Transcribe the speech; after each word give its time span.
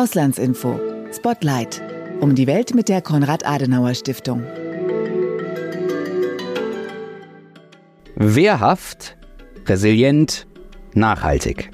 Auslandsinfo. 0.00 0.80
Spotlight. 1.12 1.82
Um 2.20 2.34
die 2.34 2.46
Welt 2.46 2.74
mit 2.74 2.88
der 2.88 3.02
Konrad-Adenauer-Stiftung. 3.02 4.42
Wehrhaft, 8.16 9.18
resilient, 9.66 10.46
nachhaltig. 10.94 11.70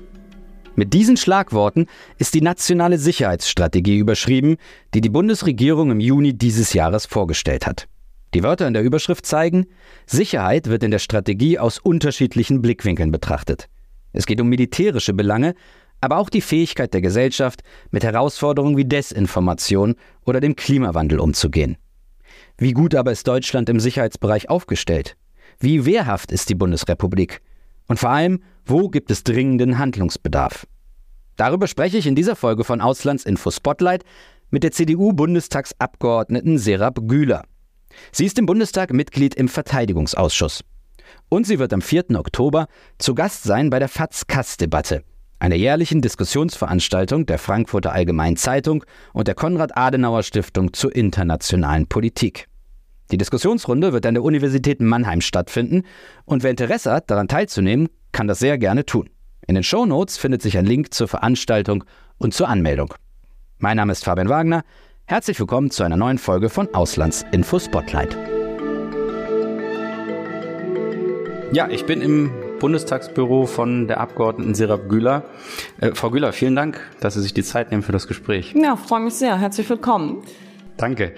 Mit 0.74 0.92
diesen 0.92 1.16
Schlagworten 1.16 1.86
ist 2.18 2.34
die 2.34 2.40
nationale 2.40 2.98
Sicherheitsstrategie 2.98 3.98
überschrieben, 3.98 4.56
die 4.92 5.02
die 5.02 5.08
Bundesregierung 5.08 5.92
im 5.92 6.00
Juni 6.00 6.36
dieses 6.36 6.72
Jahres 6.72 7.06
vorgestellt 7.06 7.64
hat. 7.64 7.86
Die 8.34 8.42
Wörter 8.42 8.66
in 8.66 8.74
der 8.74 8.82
Überschrift 8.82 9.24
zeigen, 9.24 9.66
Sicherheit 10.04 10.66
wird 10.66 10.82
in 10.82 10.90
der 10.90 10.98
Strategie 10.98 11.60
aus 11.60 11.78
unterschiedlichen 11.78 12.60
Blickwinkeln 12.60 13.12
betrachtet. 13.12 13.68
Es 14.12 14.26
geht 14.26 14.40
um 14.40 14.48
militärische 14.48 15.12
Belange, 15.12 15.54
aber 16.00 16.18
auch 16.18 16.30
die 16.30 16.40
Fähigkeit 16.40 16.92
der 16.94 17.00
Gesellschaft, 17.00 17.62
mit 17.90 18.04
Herausforderungen 18.04 18.76
wie 18.76 18.84
Desinformation 18.84 19.96
oder 20.24 20.40
dem 20.40 20.56
Klimawandel 20.56 21.20
umzugehen. 21.20 21.76
Wie 22.58 22.72
gut 22.72 22.94
aber 22.94 23.12
ist 23.12 23.26
Deutschland 23.28 23.68
im 23.68 23.80
Sicherheitsbereich 23.80 24.48
aufgestellt? 24.48 25.16
Wie 25.58 25.84
wehrhaft 25.86 26.32
ist 26.32 26.48
die 26.48 26.54
Bundesrepublik? 26.54 27.40
Und 27.86 27.98
vor 27.98 28.10
allem, 28.10 28.42
wo 28.64 28.88
gibt 28.88 29.10
es 29.10 29.24
dringenden 29.24 29.78
Handlungsbedarf? 29.78 30.66
Darüber 31.36 31.66
spreche 31.66 31.98
ich 31.98 32.06
in 32.06 32.14
dieser 32.14 32.36
Folge 32.36 32.64
von 32.64 32.80
Auslandsinfo 32.80 33.50
Spotlight 33.50 34.04
mit 34.50 34.62
der 34.62 34.72
CDU-Bundestagsabgeordneten 34.72 36.58
Serap 36.58 37.00
Güler. 37.06 37.44
Sie 38.12 38.26
ist 38.26 38.38
im 38.38 38.46
Bundestag 38.46 38.92
Mitglied 38.92 39.34
im 39.34 39.48
Verteidigungsausschuss. 39.48 40.64
Und 41.28 41.46
sie 41.46 41.58
wird 41.58 41.72
am 41.72 41.82
4. 41.82 42.16
Oktober 42.16 42.66
zu 42.98 43.14
Gast 43.14 43.44
sein 43.44 43.70
bei 43.70 43.78
der 43.78 43.88
FATS-Kass-Debatte, 43.88 45.02
einer 45.38 45.54
jährlichen 45.54 46.00
Diskussionsveranstaltung 46.00 47.26
der 47.26 47.38
Frankfurter 47.38 47.92
Allgemeinen 47.92 48.36
Zeitung 48.36 48.84
und 49.12 49.28
der 49.28 49.34
Konrad-Adenauer-Stiftung 49.34 50.72
zur 50.72 50.94
internationalen 50.94 51.86
Politik. 51.86 52.46
Die 53.10 53.18
Diskussionsrunde 53.18 53.92
wird 53.92 54.06
an 54.06 54.14
der 54.14 54.24
Universität 54.24 54.80
Mannheim 54.80 55.20
stattfinden 55.20 55.82
und 56.24 56.42
wer 56.42 56.50
Interesse 56.50 56.92
hat, 56.92 57.10
daran 57.10 57.28
teilzunehmen, 57.28 57.88
kann 58.12 58.26
das 58.26 58.38
sehr 58.38 58.58
gerne 58.58 58.84
tun. 58.84 59.10
In 59.46 59.54
den 59.54 59.62
Show 59.62 59.86
Notes 59.86 60.16
findet 60.16 60.42
sich 60.42 60.58
ein 60.58 60.66
Link 60.66 60.92
zur 60.92 61.06
Veranstaltung 61.06 61.84
und 62.18 62.34
zur 62.34 62.48
Anmeldung. 62.48 62.94
Mein 63.58 63.76
Name 63.76 63.92
ist 63.92 64.04
Fabian 64.04 64.28
Wagner. 64.28 64.64
Herzlich 65.04 65.38
willkommen 65.38 65.70
zu 65.70 65.84
einer 65.84 65.96
neuen 65.96 66.18
Folge 66.18 66.48
von 66.48 66.74
Auslandsinfo 66.74 67.60
Spotlight. 67.60 68.16
Ja, 71.52 71.68
ich 71.70 71.86
bin 71.86 72.02
im 72.02 72.32
Bundestagsbüro 72.66 73.46
von 73.46 73.86
der 73.86 74.00
Abgeordneten 74.00 74.56
Serap 74.56 74.88
Güler. 74.88 75.22
Äh, 75.80 75.92
Frau 75.94 76.10
Güler, 76.10 76.32
vielen 76.32 76.56
Dank, 76.56 76.80
dass 76.98 77.14
Sie 77.14 77.22
sich 77.22 77.32
die 77.32 77.44
Zeit 77.44 77.70
nehmen 77.70 77.84
für 77.84 77.92
das 77.92 78.08
Gespräch. 78.08 78.56
Ja, 78.60 78.74
freue 78.74 78.98
mich 78.98 79.14
sehr. 79.14 79.38
Herzlich 79.38 79.70
willkommen. 79.70 80.24
Danke. 80.76 81.12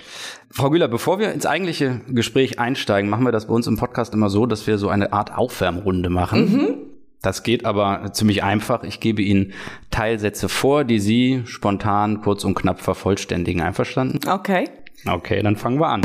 Frau 0.50 0.68
Güler, 0.68 0.88
bevor 0.88 1.18
wir 1.18 1.32
ins 1.32 1.46
eigentliche 1.46 2.02
Gespräch 2.06 2.58
einsteigen, 2.58 3.08
machen 3.08 3.24
wir 3.24 3.32
das 3.32 3.46
bei 3.46 3.54
uns 3.54 3.66
im 3.66 3.78
Podcast 3.78 4.12
immer 4.12 4.28
so, 4.28 4.44
dass 4.44 4.66
wir 4.66 4.76
so 4.76 4.90
eine 4.90 5.14
Art 5.14 5.34
Aufwärmrunde 5.34 6.10
machen. 6.10 6.52
Mhm. 6.52 6.74
Das 7.22 7.42
geht 7.42 7.64
aber 7.64 8.10
ziemlich 8.12 8.42
einfach. 8.42 8.84
Ich 8.84 9.00
gebe 9.00 9.22
Ihnen 9.22 9.54
Teilsätze 9.90 10.50
vor, 10.50 10.84
die 10.84 11.00
Sie 11.00 11.44
spontan, 11.46 12.20
kurz 12.20 12.44
und 12.44 12.56
knapp 12.56 12.82
vervollständigen. 12.82 13.62
Einverstanden? 13.62 14.20
Okay. 14.28 14.68
Okay, 15.06 15.42
dann 15.42 15.56
fangen 15.56 15.80
wir 15.80 15.88
an. 15.88 16.02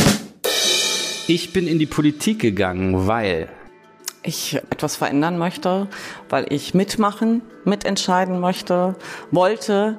Ich 1.28 1.52
bin 1.52 1.68
in 1.68 1.80
die 1.80 1.86
Politik 1.86 2.40
gegangen, 2.40 3.08
weil 3.08 3.50
ich 4.24 4.56
etwas 4.70 4.96
verändern 4.96 5.38
möchte, 5.38 5.88
weil 6.30 6.46
ich 6.50 6.74
mitmachen, 6.74 7.42
mitentscheiden 7.66 8.40
möchte, 8.40 8.96
wollte 9.32 9.98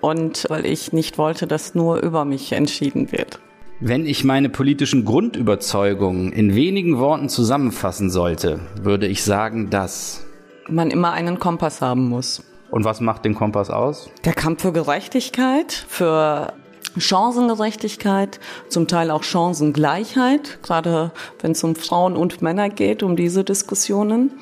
und 0.00 0.46
weil 0.48 0.66
ich 0.66 0.92
nicht 0.92 1.18
wollte, 1.18 1.46
dass 1.46 1.74
nur 1.74 1.98
über 1.98 2.24
mich 2.24 2.52
entschieden 2.52 3.12
wird. 3.12 3.40
Wenn 3.80 4.06
ich 4.06 4.24
meine 4.24 4.48
politischen 4.48 5.04
Grundüberzeugungen 5.04 6.32
in 6.32 6.54
wenigen 6.54 6.98
Worten 6.98 7.28
zusammenfassen 7.28 8.08
sollte, 8.08 8.60
würde 8.80 9.06
ich 9.06 9.24
sagen, 9.24 9.68
dass 9.70 10.24
man 10.68 10.90
immer 10.90 11.12
einen 11.12 11.38
Kompass 11.38 11.80
haben 11.80 12.08
muss. 12.08 12.42
Und 12.70 12.84
was 12.84 13.00
macht 13.00 13.24
den 13.24 13.34
Kompass 13.34 13.70
aus? 13.70 14.10
Der 14.24 14.32
Kampf 14.32 14.62
für 14.62 14.72
Gerechtigkeit, 14.72 15.72
für 15.72 16.52
Chancengerechtigkeit, 16.96 18.40
zum 18.68 18.86
Teil 18.86 19.10
auch 19.10 19.22
Chancengleichheit, 19.22 20.62
gerade 20.62 21.10
wenn 21.40 21.52
es 21.52 21.64
um 21.64 21.74
Frauen 21.76 22.16
und 22.16 22.42
Männer 22.42 22.68
geht, 22.70 23.02
um 23.02 23.16
diese 23.16 23.44
Diskussionen, 23.44 24.32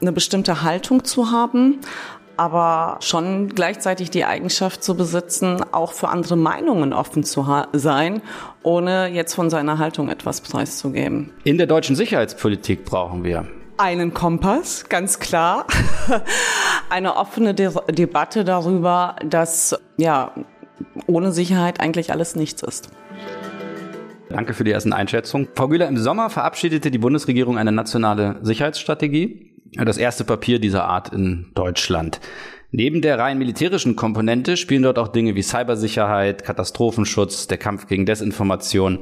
eine 0.00 0.12
bestimmte 0.12 0.62
Haltung 0.62 1.04
zu 1.04 1.30
haben, 1.30 1.80
aber 2.36 2.98
schon 3.00 3.48
gleichzeitig 3.48 4.10
die 4.10 4.24
Eigenschaft 4.24 4.84
zu 4.84 4.96
besitzen, 4.96 5.62
auch 5.72 5.92
für 5.92 6.08
andere 6.08 6.36
Meinungen 6.36 6.92
offen 6.92 7.24
zu 7.24 7.46
sein, 7.72 8.22
ohne 8.62 9.08
jetzt 9.08 9.34
von 9.34 9.50
seiner 9.50 9.78
Haltung 9.78 10.08
etwas 10.08 10.40
preiszugeben. 10.40 11.32
In 11.44 11.58
der 11.58 11.66
deutschen 11.66 11.96
Sicherheitspolitik 11.96 12.84
brauchen 12.84 13.24
wir 13.24 13.46
einen 13.78 14.12
Kompass, 14.12 14.88
ganz 14.88 15.20
klar. 15.20 15.64
Eine 16.90 17.16
offene 17.16 17.54
De 17.54 17.70
Debatte 17.88 18.44
darüber, 18.44 19.16
dass 19.24 19.78
ja 19.96 20.32
ohne 21.06 21.32
Sicherheit 21.32 21.80
eigentlich 21.80 22.12
alles 22.12 22.36
nichts 22.36 22.62
ist. 22.62 22.90
Danke 24.28 24.52
für 24.52 24.64
die 24.64 24.72
ersten 24.72 24.92
Einschätzungen. 24.92 25.48
Frau 25.54 25.68
Güler, 25.68 25.88
im 25.88 25.96
Sommer 25.96 26.28
verabschiedete 26.28 26.90
die 26.90 26.98
Bundesregierung 26.98 27.56
eine 27.56 27.72
nationale 27.72 28.36
Sicherheitsstrategie, 28.42 29.54
das 29.76 29.96
erste 29.96 30.24
Papier 30.24 30.58
dieser 30.58 30.84
Art 30.84 31.12
in 31.12 31.46
Deutschland. 31.54 32.20
Neben 32.70 33.00
der 33.00 33.18
rein 33.18 33.38
militärischen 33.38 33.96
Komponente 33.96 34.58
spielen 34.58 34.82
dort 34.82 34.98
auch 34.98 35.08
Dinge 35.08 35.34
wie 35.34 35.42
Cybersicherheit, 35.42 36.44
Katastrophenschutz, 36.44 37.46
der 37.46 37.56
Kampf 37.56 37.86
gegen 37.86 38.04
Desinformation, 38.04 38.98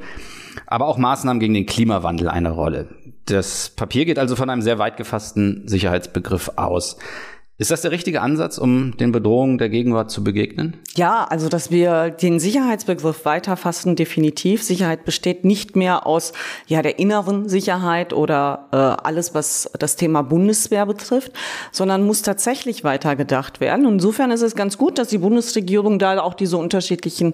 aber 0.65 0.87
auch 0.87 0.97
Maßnahmen 0.97 1.41
gegen 1.41 1.53
den 1.53 1.65
Klimawandel 1.65 2.29
eine 2.29 2.51
Rolle. 2.51 2.87
Das 3.25 3.69
Papier 3.69 4.05
geht 4.05 4.19
also 4.19 4.37
von 4.37 4.49
einem 4.49 4.61
sehr 4.61 4.79
weit 4.79 4.95
gefassten 4.95 5.67
Sicherheitsbegriff 5.67 6.51
aus. 6.55 6.97
Ist 7.59 7.71
das 7.71 7.81
der 7.81 7.89
richtige 7.89 8.21
Ansatz, 8.21 8.59
um 8.59 8.95
den 8.97 9.11
Bedrohungen 9.11 9.57
der 9.57 9.69
Gegenwart 9.69 10.11
zu 10.11 10.23
begegnen? 10.23 10.77
Ja, 10.95 11.23
also 11.23 11.49
dass 11.49 11.71
wir 11.71 12.11
den 12.11 12.39
Sicherheitsbegriff 12.39 13.25
weiterfassen, 13.25 13.95
definitiv. 13.95 14.61
Sicherheit 14.61 15.05
besteht 15.05 15.43
nicht 15.43 15.75
mehr 15.75 16.05
aus 16.05 16.33
ja 16.67 16.83
der 16.83 16.99
inneren 16.99 17.49
Sicherheit 17.49 18.13
oder 18.13 18.67
äh, 18.71 18.77
alles, 18.77 19.33
was 19.33 19.71
das 19.79 19.95
Thema 19.95 20.21
Bundeswehr 20.21 20.85
betrifft, 20.85 21.31
sondern 21.71 22.05
muss 22.05 22.21
tatsächlich 22.21 22.83
weitergedacht 22.83 23.59
werden. 23.59 23.87
Und 23.87 23.93
insofern 23.93 24.29
ist 24.29 24.43
es 24.43 24.55
ganz 24.55 24.77
gut, 24.77 24.99
dass 24.99 25.07
die 25.07 25.17
Bundesregierung 25.17 25.97
da 25.97 26.21
auch 26.21 26.35
diese 26.35 26.57
unterschiedlichen 26.57 27.33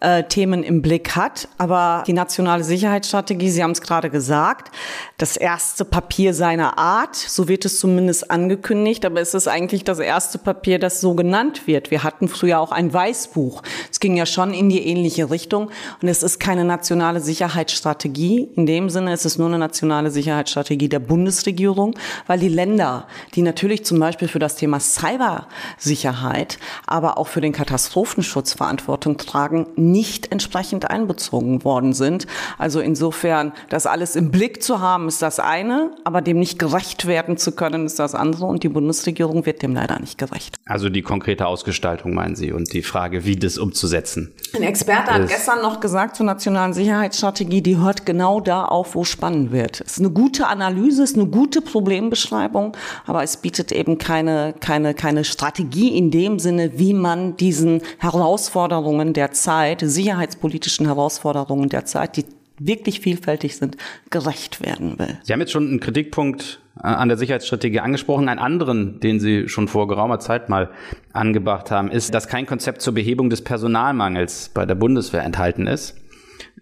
äh, 0.00 0.24
Themen 0.24 0.64
im 0.64 0.82
Blick 0.82 1.16
hat. 1.16 1.48
Aber 1.56 2.04
die 2.06 2.12
nationale 2.12 2.62
Sicherheitsstrategie, 2.62 3.48
Sie 3.48 3.62
haben 3.62 3.70
es 3.70 3.80
gerade 3.80 4.10
gesagt, 4.10 4.70
das 5.16 5.38
erste 5.38 5.86
Papier 5.86 6.34
seiner 6.34 6.76
Art, 6.76 7.16
so 7.16 7.48
wird 7.48 7.64
es 7.64 7.80
zumindest 7.80 8.30
angekündigt, 8.30 9.06
aber 9.06 9.22
es 9.22 9.32
ist 9.32 9.48
eigentlich 9.48 9.61
eigentlich 9.62 9.84
das 9.84 10.00
erste 10.00 10.38
Papier, 10.38 10.80
das 10.80 11.00
so 11.00 11.14
genannt 11.14 11.68
wird. 11.68 11.92
Wir 11.92 12.02
hatten 12.02 12.26
früher 12.26 12.58
auch 12.58 12.72
ein 12.72 12.92
Weißbuch. 12.92 13.62
Es 13.92 14.00
ging 14.00 14.16
ja 14.16 14.26
schon 14.26 14.52
in 14.52 14.68
die 14.68 14.84
ähnliche 14.84 15.30
Richtung. 15.30 15.70
Und 16.02 16.08
es 16.08 16.24
ist 16.24 16.40
keine 16.40 16.64
nationale 16.64 17.20
Sicherheitsstrategie. 17.20 18.48
In 18.56 18.66
dem 18.66 18.90
Sinne 18.90 19.12
ist 19.12 19.24
es 19.24 19.38
nur 19.38 19.46
eine 19.46 19.58
nationale 19.58 20.10
Sicherheitsstrategie 20.10 20.88
der 20.88 20.98
Bundesregierung, 20.98 21.94
weil 22.26 22.40
die 22.40 22.48
Länder, 22.48 23.06
die 23.36 23.42
natürlich 23.42 23.84
zum 23.84 24.00
Beispiel 24.00 24.26
für 24.26 24.40
das 24.40 24.56
Thema 24.56 24.80
Cybersicherheit, 24.80 26.58
aber 26.84 27.16
auch 27.18 27.28
für 27.28 27.40
den 27.40 27.52
Katastrophenschutz 27.52 28.54
Verantwortung 28.54 29.16
tragen, 29.16 29.68
nicht 29.76 30.32
entsprechend 30.32 30.90
einbezogen 30.90 31.62
worden 31.62 31.92
sind. 31.92 32.26
Also 32.58 32.80
insofern, 32.80 33.52
das 33.68 33.86
alles 33.86 34.16
im 34.16 34.32
Blick 34.32 34.60
zu 34.60 34.80
haben, 34.80 35.06
ist 35.06 35.22
das 35.22 35.38
eine, 35.38 35.92
aber 36.02 36.20
dem 36.20 36.40
nicht 36.40 36.58
gerecht 36.58 37.06
werden 37.06 37.36
zu 37.36 37.52
können, 37.52 37.86
ist 37.86 38.00
das 38.00 38.16
andere. 38.16 38.46
Und 38.46 38.64
die 38.64 38.68
Bundesregierung 38.68 39.46
wird 39.46 39.51
wird 39.52 39.62
dem 39.62 39.74
leider 39.74 39.98
nicht 40.00 40.16
gerecht. 40.18 40.56
Also 40.64 40.88
die 40.88 41.02
konkrete 41.02 41.46
Ausgestaltung 41.46 42.14
meinen 42.14 42.34
Sie 42.34 42.52
und 42.52 42.72
die 42.72 42.82
Frage, 42.82 43.24
wie 43.24 43.36
das 43.36 43.58
umzusetzen. 43.58 44.32
Ein 44.54 44.62
Experte 44.62 45.12
hat 45.12 45.28
gestern 45.28 45.60
noch 45.60 45.80
gesagt 45.80 46.16
zur 46.16 46.26
nationalen 46.26 46.72
Sicherheitsstrategie, 46.72 47.60
die 47.60 47.76
hört 47.76 48.06
genau 48.06 48.40
da 48.40 48.64
auf, 48.64 48.94
wo 48.94 49.04
spannend 49.04 49.52
wird. 49.52 49.82
Es 49.82 49.92
ist 49.92 49.98
eine 49.98 50.10
gute 50.10 50.46
Analyse, 50.46 51.02
es 51.02 51.10
ist 51.10 51.18
eine 51.18 51.28
gute 51.28 51.60
Problembeschreibung, 51.60 52.76
aber 53.06 53.22
es 53.22 53.36
bietet 53.36 53.72
eben 53.72 53.98
keine, 53.98 54.54
keine, 54.58 54.94
keine 54.94 55.24
Strategie 55.24 55.96
in 55.96 56.10
dem 56.10 56.38
Sinne, 56.38 56.78
wie 56.78 56.94
man 56.94 57.36
diesen 57.36 57.82
Herausforderungen 57.98 59.12
der 59.12 59.32
Zeit, 59.32 59.82
sicherheitspolitischen 59.84 60.86
Herausforderungen 60.86 61.68
der 61.68 61.84
Zeit, 61.84 62.16
die 62.16 62.24
wirklich 62.66 63.00
vielfältig 63.00 63.56
sind, 63.56 63.76
gerecht 64.10 64.60
werden 64.64 64.98
will. 64.98 65.18
Sie 65.22 65.32
haben 65.32 65.40
jetzt 65.40 65.52
schon 65.52 65.68
einen 65.68 65.80
Kritikpunkt 65.80 66.60
äh, 66.76 66.86
an 66.86 67.08
der 67.08 67.16
Sicherheitsstrategie 67.16 67.80
angesprochen. 67.80 68.28
Einen 68.28 68.40
anderen, 68.40 69.00
den 69.00 69.20
Sie 69.20 69.48
schon 69.48 69.68
vor 69.68 69.88
geraumer 69.88 70.20
Zeit 70.20 70.48
mal 70.48 70.70
angebracht 71.12 71.70
haben, 71.70 71.90
ist, 71.90 72.14
dass 72.14 72.28
kein 72.28 72.46
Konzept 72.46 72.82
zur 72.82 72.94
Behebung 72.94 73.30
des 73.30 73.42
Personalmangels 73.42 74.50
bei 74.52 74.66
der 74.66 74.74
Bundeswehr 74.74 75.22
enthalten 75.22 75.66
ist. 75.66 75.96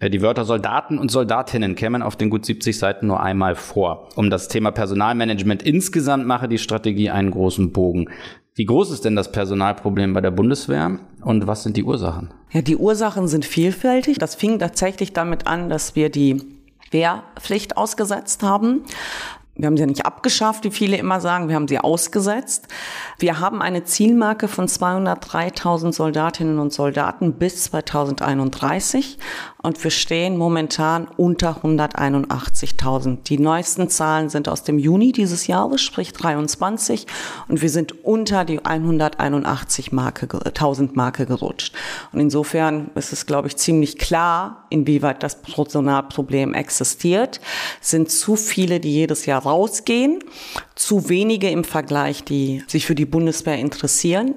Äh, 0.01 0.09
die 0.09 0.21
Wörter 0.21 0.43
Soldaten 0.43 0.97
und 0.97 1.09
Soldatinnen 1.09 1.75
kämen 1.75 2.01
auf 2.01 2.17
den 2.17 2.29
gut 2.29 2.45
70 2.45 2.77
Seiten 2.77 3.07
nur 3.07 3.21
einmal 3.21 3.55
vor. 3.55 4.09
Um 4.15 4.29
das 4.29 4.49
Thema 4.49 4.71
Personalmanagement 4.71 5.63
insgesamt 5.63 6.27
mache 6.27 6.49
die 6.49 6.57
Strategie 6.57 7.09
einen 7.09 7.31
großen 7.31 7.71
Bogen. 7.71 8.09
Wie 8.53 8.65
groß 8.65 8.91
ist 8.91 9.05
denn 9.05 9.15
das 9.15 9.31
Personalproblem 9.31 10.13
bei 10.13 10.19
der 10.19 10.31
Bundeswehr 10.31 10.99
und 11.21 11.47
was 11.47 11.63
sind 11.63 11.77
die 11.77 11.85
Ursachen? 11.85 12.33
Ja, 12.51 12.61
die 12.61 12.75
Ursachen 12.75 13.29
sind 13.29 13.45
vielfältig. 13.45 14.17
Das 14.17 14.35
fing 14.35 14.59
tatsächlich 14.59 15.13
damit 15.13 15.47
an, 15.47 15.69
dass 15.69 15.95
wir 15.95 16.09
die 16.09 16.41
Wehrpflicht 16.91 17.77
ausgesetzt 17.77 18.43
haben. 18.43 18.81
Wir 19.61 19.67
haben 19.67 19.77
sie 19.77 19.81
ja 19.81 19.87
nicht 19.87 20.07
abgeschafft, 20.07 20.63
wie 20.63 20.71
viele 20.71 20.97
immer 20.97 21.21
sagen, 21.21 21.47
wir 21.47 21.53
haben 21.53 21.67
sie 21.67 21.77
ausgesetzt. 21.77 22.67
Wir 23.19 23.39
haben 23.39 23.61
eine 23.61 23.83
Zielmarke 23.83 24.47
von 24.47 24.67
203.000 24.67 25.93
Soldatinnen 25.93 26.57
und 26.57 26.73
Soldaten 26.73 27.33
bis 27.33 27.65
2031 27.65 29.19
und 29.61 29.83
wir 29.83 29.91
stehen 29.91 30.37
momentan 30.37 31.07
unter 31.17 31.57
181.000. 31.63 33.23
Die 33.27 33.37
neuesten 33.37 33.89
Zahlen 33.89 34.29
sind 34.29 34.49
aus 34.49 34.63
dem 34.63 34.79
Juni 34.79 35.11
dieses 35.11 35.45
Jahres, 35.45 35.81
sprich 35.81 36.13
23 36.13 37.05
und 37.47 37.61
wir 37.61 37.69
sind 37.69 38.03
unter 38.03 38.43
die 38.45 38.65
181 38.65 39.91
Marke, 39.91 40.27
1000 40.43 40.95
Marke 40.95 41.27
gerutscht. 41.27 41.75
Und 42.11 42.19
insofern 42.19 42.89
ist 42.95 43.13
es, 43.13 43.27
glaube 43.27 43.49
ich, 43.49 43.57
ziemlich 43.57 43.99
klar, 43.99 44.65
inwieweit 44.69 45.21
das 45.21 45.43
Personalproblem 45.43 46.55
existiert. 46.55 47.39
Es 47.79 47.91
sind 47.91 48.09
zu 48.09 48.35
viele, 48.35 48.79
die 48.79 48.91
jedes 48.91 49.27
Jahr 49.27 49.45
rausgehen, 49.51 50.23
zu 50.75 51.09
wenige 51.09 51.49
im 51.49 51.63
Vergleich, 51.63 52.23
die 52.23 52.63
sich 52.67 52.85
für 52.85 52.95
die 52.95 53.05
Bundeswehr 53.05 53.57
interessieren. 53.57 54.35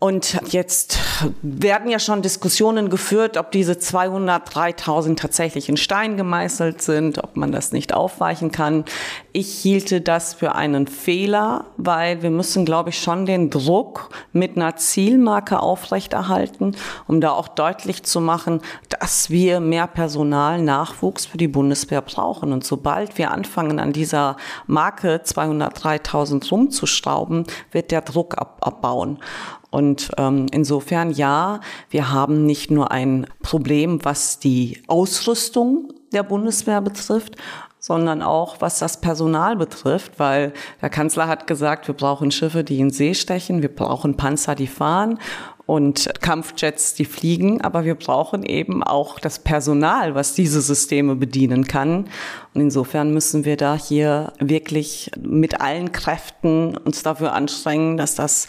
Und 0.00 0.38
jetzt 0.52 1.00
werden 1.42 1.90
ja 1.90 1.98
schon 1.98 2.22
Diskussionen 2.22 2.88
geführt, 2.88 3.36
ob 3.36 3.50
diese 3.50 3.72
203.000 3.72 5.16
tatsächlich 5.16 5.68
in 5.68 5.76
Stein 5.76 6.16
gemeißelt 6.16 6.80
sind, 6.80 7.18
ob 7.24 7.36
man 7.36 7.50
das 7.50 7.72
nicht 7.72 7.92
aufweichen 7.92 8.52
kann. 8.52 8.84
Ich 9.32 9.52
hielte 9.58 10.00
das 10.00 10.34
für 10.34 10.54
einen 10.54 10.86
Fehler, 10.86 11.64
weil 11.78 12.22
wir 12.22 12.30
müssen, 12.30 12.64
glaube 12.64 12.90
ich, 12.90 13.00
schon 13.00 13.26
den 13.26 13.50
Druck 13.50 14.10
mit 14.32 14.54
einer 14.54 14.76
Zielmarke 14.76 15.58
aufrechterhalten, 15.58 16.76
um 17.08 17.20
da 17.20 17.32
auch 17.32 17.48
deutlich 17.48 18.04
zu 18.04 18.20
machen, 18.20 18.60
dass 19.00 19.30
wir 19.30 19.58
mehr 19.58 19.88
Personal, 19.88 20.62
Nachwuchs 20.62 21.26
für 21.26 21.38
die 21.38 21.48
Bundeswehr 21.48 22.02
brauchen. 22.02 22.52
Und 22.52 22.62
sobald 22.62 23.18
wir 23.18 23.32
anfangen, 23.32 23.80
an 23.80 23.92
dieser 23.92 24.36
Marke 24.68 25.22
203.000 25.24 26.48
rumzuschrauben, 26.50 27.46
wird 27.72 27.90
der 27.90 28.02
Druck 28.02 28.38
ab 28.38 28.58
abbauen. 28.60 29.18
Und 29.70 30.10
ähm, 30.16 30.46
insofern 30.50 31.10
ja, 31.10 31.60
wir 31.90 32.10
haben 32.10 32.46
nicht 32.46 32.70
nur 32.70 32.90
ein 32.90 33.26
Problem, 33.42 34.04
was 34.04 34.38
die 34.38 34.82
Ausrüstung 34.86 35.92
der 36.12 36.22
Bundeswehr 36.22 36.80
betrifft, 36.80 37.36
sondern 37.78 38.22
auch 38.22 38.56
was 38.60 38.78
das 38.78 39.00
Personal 39.00 39.56
betrifft, 39.56 40.18
weil 40.18 40.52
der 40.80 40.90
Kanzler 40.90 41.28
hat 41.28 41.46
gesagt, 41.46 41.86
wir 41.86 41.94
brauchen 41.94 42.30
Schiffe, 42.30 42.64
die 42.64 42.80
in 42.80 42.90
See 42.90 43.14
stechen, 43.14 43.62
wir 43.62 43.74
brauchen 43.74 44.16
Panzer, 44.16 44.54
die 44.54 44.66
fahren 44.66 45.18
und 45.68 46.08
Kampfjets, 46.22 46.94
die 46.94 47.04
fliegen, 47.04 47.60
aber 47.60 47.84
wir 47.84 47.94
brauchen 47.94 48.42
eben 48.42 48.82
auch 48.82 49.20
das 49.20 49.38
Personal, 49.38 50.14
was 50.14 50.32
diese 50.32 50.62
Systeme 50.62 51.14
bedienen 51.14 51.66
kann. 51.66 52.06
Und 52.54 52.62
insofern 52.62 53.12
müssen 53.12 53.44
wir 53.44 53.58
da 53.58 53.76
hier 53.76 54.32
wirklich 54.40 55.10
mit 55.20 55.60
allen 55.60 55.92
Kräften 55.92 56.74
uns 56.74 57.02
dafür 57.02 57.34
anstrengen, 57.34 57.98
dass 57.98 58.14
das 58.14 58.46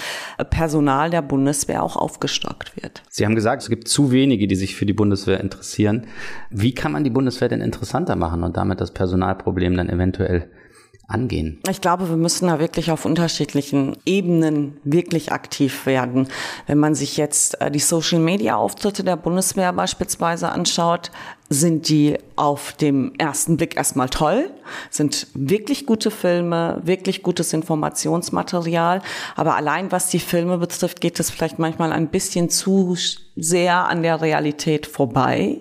Personal 0.50 1.10
der 1.10 1.21
Bundeswehr 1.21 1.83
auch 1.83 1.98
aufgestockt 1.98 2.81
wird. 2.81 3.04
Sie 3.10 3.25
haben 3.25 3.36
gesagt, 3.36 3.63
es 3.63 3.69
gibt 3.69 3.89
zu 3.89 4.13
wenige, 4.13 4.48
die 4.48 4.56
sich 4.56 4.77
für 4.77 4.86
die 4.86 4.94
Bundeswehr 4.94 5.42
interessieren. 5.42 6.07
Wie 6.50 6.74
kann 6.74 6.94
man 6.94 7.04
die 7.04 7.10
Bundeswehr 7.10 7.50
denn 7.50 7.60
interessanter 7.60 8.16
machen 8.16 8.45
und 8.45 8.56
damit 8.56 8.80
das 8.80 8.92
Personalproblem 8.92 9.75
dann 9.75 9.89
eventuell 9.89 10.50
angehen? 11.10 11.60
Ich 11.70 11.82
glaube, 11.82 12.10
wir 12.10 12.16
müssen 12.16 12.48
da 12.48 12.60
wirklich 12.60 12.92
auf 12.92 13.06
unterschiedlichen 13.06 13.98
Ebenen 14.06 14.78
wirklich 14.84 15.32
aktiv 15.32 15.86
werden. 15.86 16.28
Wenn 16.68 16.78
man 16.78 16.96
sich 16.96 17.18
jetzt 17.18 17.60
äh, 17.62 17.72
die 17.72 17.80
Social-Media-Auftritte 17.80 19.04
der 19.04 19.16
Bundeswehr 19.16 19.74
beispielsweise 19.74 20.50
anschaut, 20.50 21.12
sind 21.50 21.90
die 21.90 22.18
auf 22.36 22.74
dem 22.74 23.13
ersten 23.18 23.57
Blick 23.57 23.75
erstmal 23.75 24.07
toll, 24.07 24.51
sind 24.92 25.28
wirklich 25.34 25.88
gute 25.88 26.12
Filme, 26.12 26.80
wirklich 26.84 27.24
gutes 27.24 27.54
Informationsmaterial. 27.54 29.01
Aber 29.36 29.56
allein 29.56 29.92
was 29.92 30.10
die 30.10 30.19
Filme 30.19 30.60
betrifft, 30.60 31.01
geht 31.01 31.19
es 31.19 31.31
vielleicht 31.31 31.57
manchmal 31.57 31.92
ein 31.92 32.07
bisschen 32.07 32.50
zu 32.50 32.96
sehr 33.42 33.88
an 33.88 34.04
der 34.04 34.22
Realität 34.22 34.86
vorbei. 34.86 35.60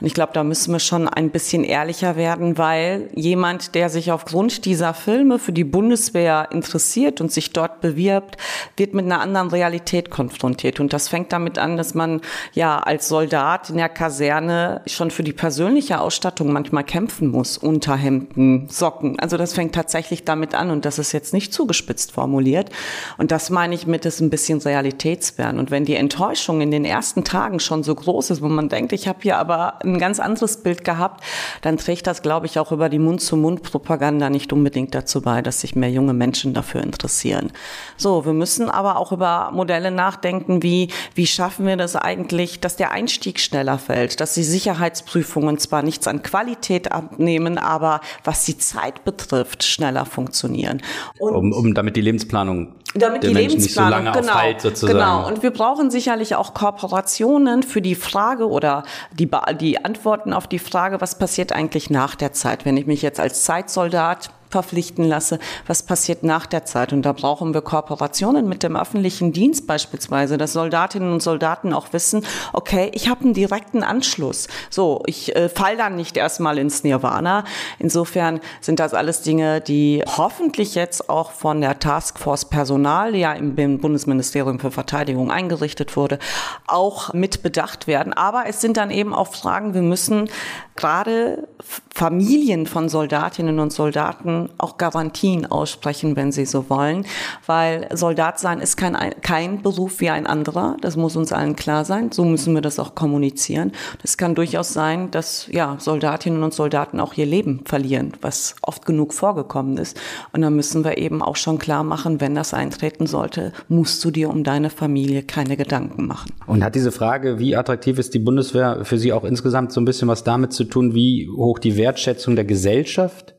Und 0.00 0.06
ich 0.06 0.14
glaube, 0.14 0.32
da 0.32 0.42
müssen 0.42 0.72
wir 0.72 0.78
schon 0.78 1.08
ein 1.08 1.30
bisschen 1.30 1.64
ehrlicher 1.64 2.16
werden, 2.16 2.58
weil 2.58 3.10
jemand, 3.14 3.74
der 3.74 3.90
sich 3.90 4.12
aufgrund 4.12 4.64
dieser 4.64 4.94
Filme 4.94 5.38
für 5.38 5.52
die 5.52 5.64
Bundeswehr 5.64 6.48
interessiert 6.50 7.20
und 7.20 7.30
sich 7.30 7.52
dort 7.52 7.80
bewirbt, 7.80 8.36
wird 8.76 8.94
mit 8.94 9.04
einer 9.04 9.20
anderen 9.20 9.50
Realität 9.50 10.10
konfrontiert. 10.10 10.80
Und 10.80 10.92
das 10.92 11.08
fängt 11.08 11.32
damit 11.32 11.58
an, 11.58 11.76
dass 11.76 11.94
man 11.94 12.20
ja 12.52 12.78
als 12.78 13.08
Soldat 13.08 13.70
in 13.70 13.76
der 13.76 13.88
Kaserne 13.88 14.82
schon 14.86 15.10
für 15.10 15.19
die 15.22 15.32
persönliche 15.32 16.00
Ausstattung 16.00 16.52
manchmal 16.52 16.84
kämpfen 16.84 17.28
muss. 17.28 17.58
Unterhemden, 17.58 18.68
Socken. 18.68 19.18
Also 19.18 19.36
das 19.36 19.54
fängt 19.54 19.74
tatsächlich 19.74 20.24
damit 20.24 20.54
an 20.54 20.70
und 20.70 20.84
das 20.84 20.98
ist 20.98 21.12
jetzt 21.12 21.32
nicht 21.32 21.52
zugespitzt 21.52 22.12
formuliert. 22.12 22.70
Und 23.18 23.30
das 23.30 23.50
meine 23.50 23.74
ich 23.74 23.86
mit, 23.86 24.04
ist 24.04 24.20
ein 24.20 24.30
bisschen 24.30 24.58
realitätsfern. 24.60 25.58
Und 25.58 25.70
wenn 25.70 25.84
die 25.84 25.94
Enttäuschung 25.94 26.60
in 26.60 26.70
den 26.70 26.84
ersten 26.84 27.24
Tagen 27.24 27.60
schon 27.60 27.82
so 27.82 27.94
groß 27.94 28.30
ist, 28.30 28.42
wo 28.42 28.48
man 28.48 28.68
denkt, 28.68 28.92
ich 28.92 29.08
habe 29.08 29.18
hier 29.22 29.38
aber 29.38 29.82
ein 29.84 29.98
ganz 29.98 30.20
anderes 30.20 30.62
Bild 30.62 30.84
gehabt, 30.84 31.22
dann 31.62 31.76
trägt 31.76 32.06
das, 32.06 32.22
glaube 32.22 32.46
ich, 32.46 32.58
auch 32.58 32.72
über 32.72 32.88
die 32.88 32.98
Mund-zu-Mund-Propaganda 32.98 34.30
nicht 34.30 34.52
unbedingt 34.52 34.94
dazu 34.94 35.22
bei, 35.22 35.42
dass 35.42 35.60
sich 35.60 35.76
mehr 35.76 35.90
junge 35.90 36.12
Menschen 36.12 36.54
dafür 36.54 36.82
interessieren. 36.82 37.52
So, 37.96 38.24
wir 38.24 38.32
müssen 38.32 38.70
aber 38.70 38.96
auch 38.96 39.12
über 39.12 39.50
Modelle 39.52 39.90
nachdenken, 39.90 40.62
wie, 40.62 40.88
wie 41.14 41.26
schaffen 41.26 41.66
wir 41.66 41.76
das 41.76 41.96
eigentlich, 41.96 42.60
dass 42.60 42.76
der 42.76 42.92
Einstieg 42.92 43.40
schneller 43.40 43.78
fällt, 43.78 44.20
dass 44.20 44.34
die 44.34 44.42
Sicherheits 44.42 45.02
Prüfungen 45.10 45.58
zwar 45.58 45.82
nichts 45.82 46.06
an 46.06 46.22
Qualität 46.22 46.92
abnehmen, 46.92 47.58
aber 47.58 48.00
was 48.22 48.44
die 48.44 48.56
Zeit 48.58 49.04
betrifft, 49.04 49.64
schneller 49.64 50.06
funktionieren. 50.06 50.82
Um, 51.18 51.52
um 51.52 51.74
damit 51.74 51.96
die 51.96 52.00
Lebensplanung 52.00 52.76
damit 52.94 53.22
die 53.22 53.28
Menschen 53.28 53.50
Lebensplanung, 53.50 54.04
nicht 54.04 54.12
so 54.12 54.12
lange 54.12 54.20
genau, 54.20 54.32
aufhält, 54.32 54.60
sozusagen. 54.60 54.98
Genau. 54.98 55.26
Und 55.26 55.42
wir 55.42 55.50
brauchen 55.50 55.90
sicherlich 55.90 56.36
auch 56.36 56.54
Kooperationen 56.54 57.64
für 57.64 57.82
die 57.82 57.94
Frage 57.96 58.48
oder 58.48 58.84
die, 59.12 59.28
die 59.60 59.84
Antworten 59.84 60.32
auf 60.32 60.46
die 60.46 60.58
Frage, 60.58 61.00
was 61.00 61.18
passiert 61.18 61.52
eigentlich 61.52 61.90
nach 61.90 62.14
der 62.14 62.32
Zeit, 62.32 62.64
wenn 62.64 62.76
ich 62.76 62.86
mich 62.86 63.02
jetzt 63.02 63.18
als 63.18 63.42
Zeitsoldat 63.42 64.30
verpflichten 64.50 65.04
lasse, 65.04 65.38
was 65.66 65.82
passiert 65.82 66.22
nach 66.22 66.46
der 66.46 66.64
Zeit. 66.64 66.92
Und 66.92 67.02
da 67.02 67.12
brauchen 67.12 67.54
wir 67.54 67.62
Kooperationen 67.62 68.48
mit 68.48 68.62
dem 68.62 68.76
öffentlichen 68.76 69.32
Dienst 69.32 69.66
beispielsweise, 69.66 70.36
dass 70.36 70.52
Soldatinnen 70.52 71.12
und 71.12 71.22
Soldaten 71.22 71.72
auch 71.72 71.92
wissen, 71.92 72.24
okay, 72.52 72.90
ich 72.92 73.08
habe 73.08 73.24
einen 73.24 73.34
direkten 73.34 73.82
Anschluss. 73.82 74.48
So, 74.68 75.02
ich 75.06 75.34
äh, 75.36 75.48
fall 75.48 75.76
dann 75.76 75.96
nicht 75.96 76.16
erstmal 76.16 76.58
ins 76.58 76.84
Nirvana. 76.84 77.44
Insofern 77.78 78.40
sind 78.60 78.80
das 78.80 78.92
alles 78.92 79.22
Dinge, 79.22 79.60
die 79.60 80.02
hoffentlich 80.16 80.74
jetzt 80.74 81.08
auch 81.08 81.30
von 81.30 81.60
der 81.60 81.78
Taskforce 81.78 82.46
Personal, 82.46 83.14
ja 83.14 83.32
im 83.32 83.54
Bundesministerium 83.54 84.58
für 84.58 84.70
Verteidigung 84.70 85.30
eingerichtet 85.30 85.96
wurde, 85.96 86.18
auch 86.66 87.12
mit 87.12 87.42
bedacht 87.42 87.86
werden. 87.86 88.12
Aber 88.12 88.44
es 88.46 88.60
sind 88.60 88.76
dann 88.76 88.90
eben 88.90 89.14
auch 89.14 89.32
Fragen, 89.32 89.74
wir 89.74 89.82
müssen 89.82 90.28
gerade 90.76 91.48
Familien 91.94 92.66
von 92.66 92.88
Soldatinnen 92.88 93.58
und 93.58 93.72
Soldaten 93.72 94.39
auch 94.58 94.78
Garantien 94.78 95.46
aussprechen, 95.46 96.16
wenn 96.16 96.32
sie 96.32 96.46
so 96.46 96.70
wollen, 96.70 97.04
weil 97.46 97.88
Soldat 97.92 98.38
sein 98.38 98.60
ist 98.60 98.76
kein, 98.76 98.96
kein 99.20 99.62
Beruf 99.62 100.00
wie 100.00 100.10
ein 100.10 100.26
anderer, 100.26 100.76
das 100.80 100.96
muss 100.96 101.16
uns 101.16 101.32
allen 101.32 101.56
klar 101.56 101.84
sein, 101.84 102.12
so 102.12 102.24
müssen 102.24 102.54
wir 102.54 102.62
das 102.62 102.78
auch 102.78 102.94
kommunizieren. 102.94 103.72
Es 104.02 104.16
kann 104.16 104.34
durchaus 104.34 104.72
sein, 104.72 105.10
dass 105.10 105.48
ja, 105.50 105.76
Soldatinnen 105.78 106.42
und 106.42 106.54
Soldaten 106.54 107.00
auch 107.00 107.14
ihr 107.14 107.26
Leben 107.26 107.62
verlieren, 107.64 108.12
was 108.20 108.56
oft 108.62 108.86
genug 108.86 109.12
vorgekommen 109.12 109.76
ist 109.76 109.98
und 110.32 110.42
da 110.42 110.50
müssen 110.50 110.84
wir 110.84 110.98
eben 110.98 111.22
auch 111.22 111.36
schon 111.36 111.58
klar 111.58 111.84
machen, 111.84 112.20
wenn 112.20 112.34
das 112.34 112.54
eintreten 112.54 113.06
sollte, 113.06 113.52
musst 113.68 114.04
du 114.04 114.10
dir 114.10 114.30
um 114.30 114.44
deine 114.44 114.70
Familie 114.70 115.22
keine 115.22 115.56
Gedanken 115.56 116.06
machen. 116.06 116.32
Und 116.46 116.64
hat 116.64 116.74
diese 116.74 116.92
Frage, 116.92 117.38
wie 117.38 117.56
attraktiv 117.56 117.98
ist 117.98 118.14
die 118.14 118.18
Bundeswehr 118.18 118.84
für 118.84 118.98
Sie 118.98 119.12
auch 119.12 119.24
insgesamt 119.24 119.72
so 119.72 119.80
ein 119.80 119.84
bisschen 119.84 120.08
was 120.08 120.24
damit 120.24 120.52
zu 120.52 120.64
tun, 120.64 120.94
wie 120.94 121.28
hoch 121.28 121.58
die 121.58 121.76
Wertschätzung 121.76 122.36
der 122.36 122.44
Gesellschaft 122.44 123.34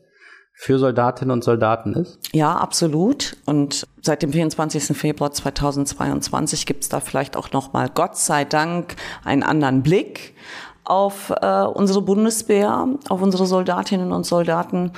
für 0.62 0.78
Soldatinnen 0.78 1.32
und 1.32 1.44
Soldaten 1.44 1.94
ist? 1.94 2.20
Ja, 2.34 2.56
absolut. 2.56 3.36
Und 3.48 3.88
seit 4.04 4.22
dem 4.22 4.32
24. 4.32 4.96
Februar 4.96 5.32
2022 5.32 6.68
gibt 6.68 6.84
es 6.84 6.90
da 6.90 7.00
vielleicht 7.00 7.36
auch 7.36 7.52
noch 7.52 7.74
mal 7.74 7.90
Gott 7.92 8.16
sei 8.16 8.46
Dank 8.46 8.96
einen 9.26 9.42
anderen 9.42 9.82
Blick 9.82 10.36
auf 10.84 11.34
äh, 11.42 11.64
unsere 11.64 12.04
Bundeswehr, 12.04 12.88
auf 13.10 13.24
unsere 13.24 13.48
Soldatinnen 13.48 14.12
und 14.12 14.24
Soldaten. 14.24 14.92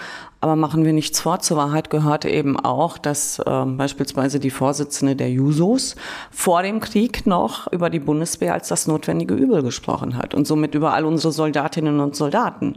Aber 0.43 0.57
machen 0.57 0.83
wir 0.83 0.91
nichts 0.91 1.21
vor, 1.21 1.39
zur 1.39 1.55
Wahrheit 1.55 1.89
gehörte 1.89 2.27
eben 2.27 2.59
auch, 2.59 2.97
dass 2.97 3.39
äh, 3.39 3.65
beispielsweise 3.65 4.41
die 4.41 4.49
Vorsitzende 4.49 5.15
der 5.15 5.31
Jusos 5.31 5.95
vor 6.31 6.63
dem 6.63 6.81
Krieg 6.81 7.25
noch 7.25 7.71
über 7.71 7.89
die 7.89 8.01
Bundeswehr 8.01 8.53
als 8.53 8.67
das 8.67 8.85
notwendige 8.85 9.35
Übel 9.35 9.63
gesprochen 9.63 10.17
hat 10.17 10.33
und 10.33 10.45
somit 10.45 10.75
über 10.75 10.93
all 10.93 11.05
unsere 11.05 11.31
Soldatinnen 11.31 12.01
und 12.01 12.17
Soldaten. 12.17 12.75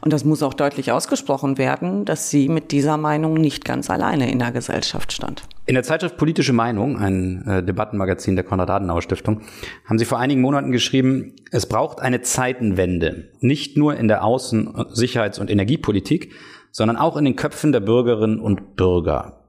Und 0.00 0.12
das 0.12 0.24
muss 0.24 0.44
auch 0.44 0.54
deutlich 0.54 0.92
ausgesprochen 0.92 1.58
werden, 1.58 2.04
dass 2.04 2.30
sie 2.30 2.48
mit 2.48 2.70
dieser 2.70 2.96
Meinung 2.96 3.34
nicht 3.34 3.64
ganz 3.64 3.90
alleine 3.90 4.30
in 4.30 4.38
der 4.38 4.52
Gesellschaft 4.52 5.12
stand. 5.12 5.42
In 5.66 5.74
der 5.74 5.82
Zeitschrift 5.82 6.18
Politische 6.18 6.52
Meinung, 6.52 6.98
ein 6.98 7.44
äh, 7.48 7.64
Debattenmagazin 7.64 8.36
der 8.36 8.44
Konrad-Adenauer-Stiftung, 8.44 9.40
haben 9.86 9.98
Sie 9.98 10.04
vor 10.04 10.20
einigen 10.20 10.40
Monaten 10.40 10.70
geschrieben, 10.70 11.34
es 11.50 11.66
braucht 11.66 12.00
eine 12.00 12.22
Zeitenwende, 12.22 13.28
nicht 13.40 13.76
nur 13.76 13.96
in 13.96 14.06
der 14.06 14.22
Außen-, 14.22 14.94
Sicherheits- 14.94 15.40
und 15.40 15.50
Energiepolitik, 15.50 16.32
sondern 16.70 16.96
auch 16.96 17.16
in 17.16 17.24
den 17.24 17.36
Köpfen 17.36 17.72
der 17.72 17.80
Bürgerinnen 17.80 18.40
und 18.40 18.76
Bürger. 18.76 19.44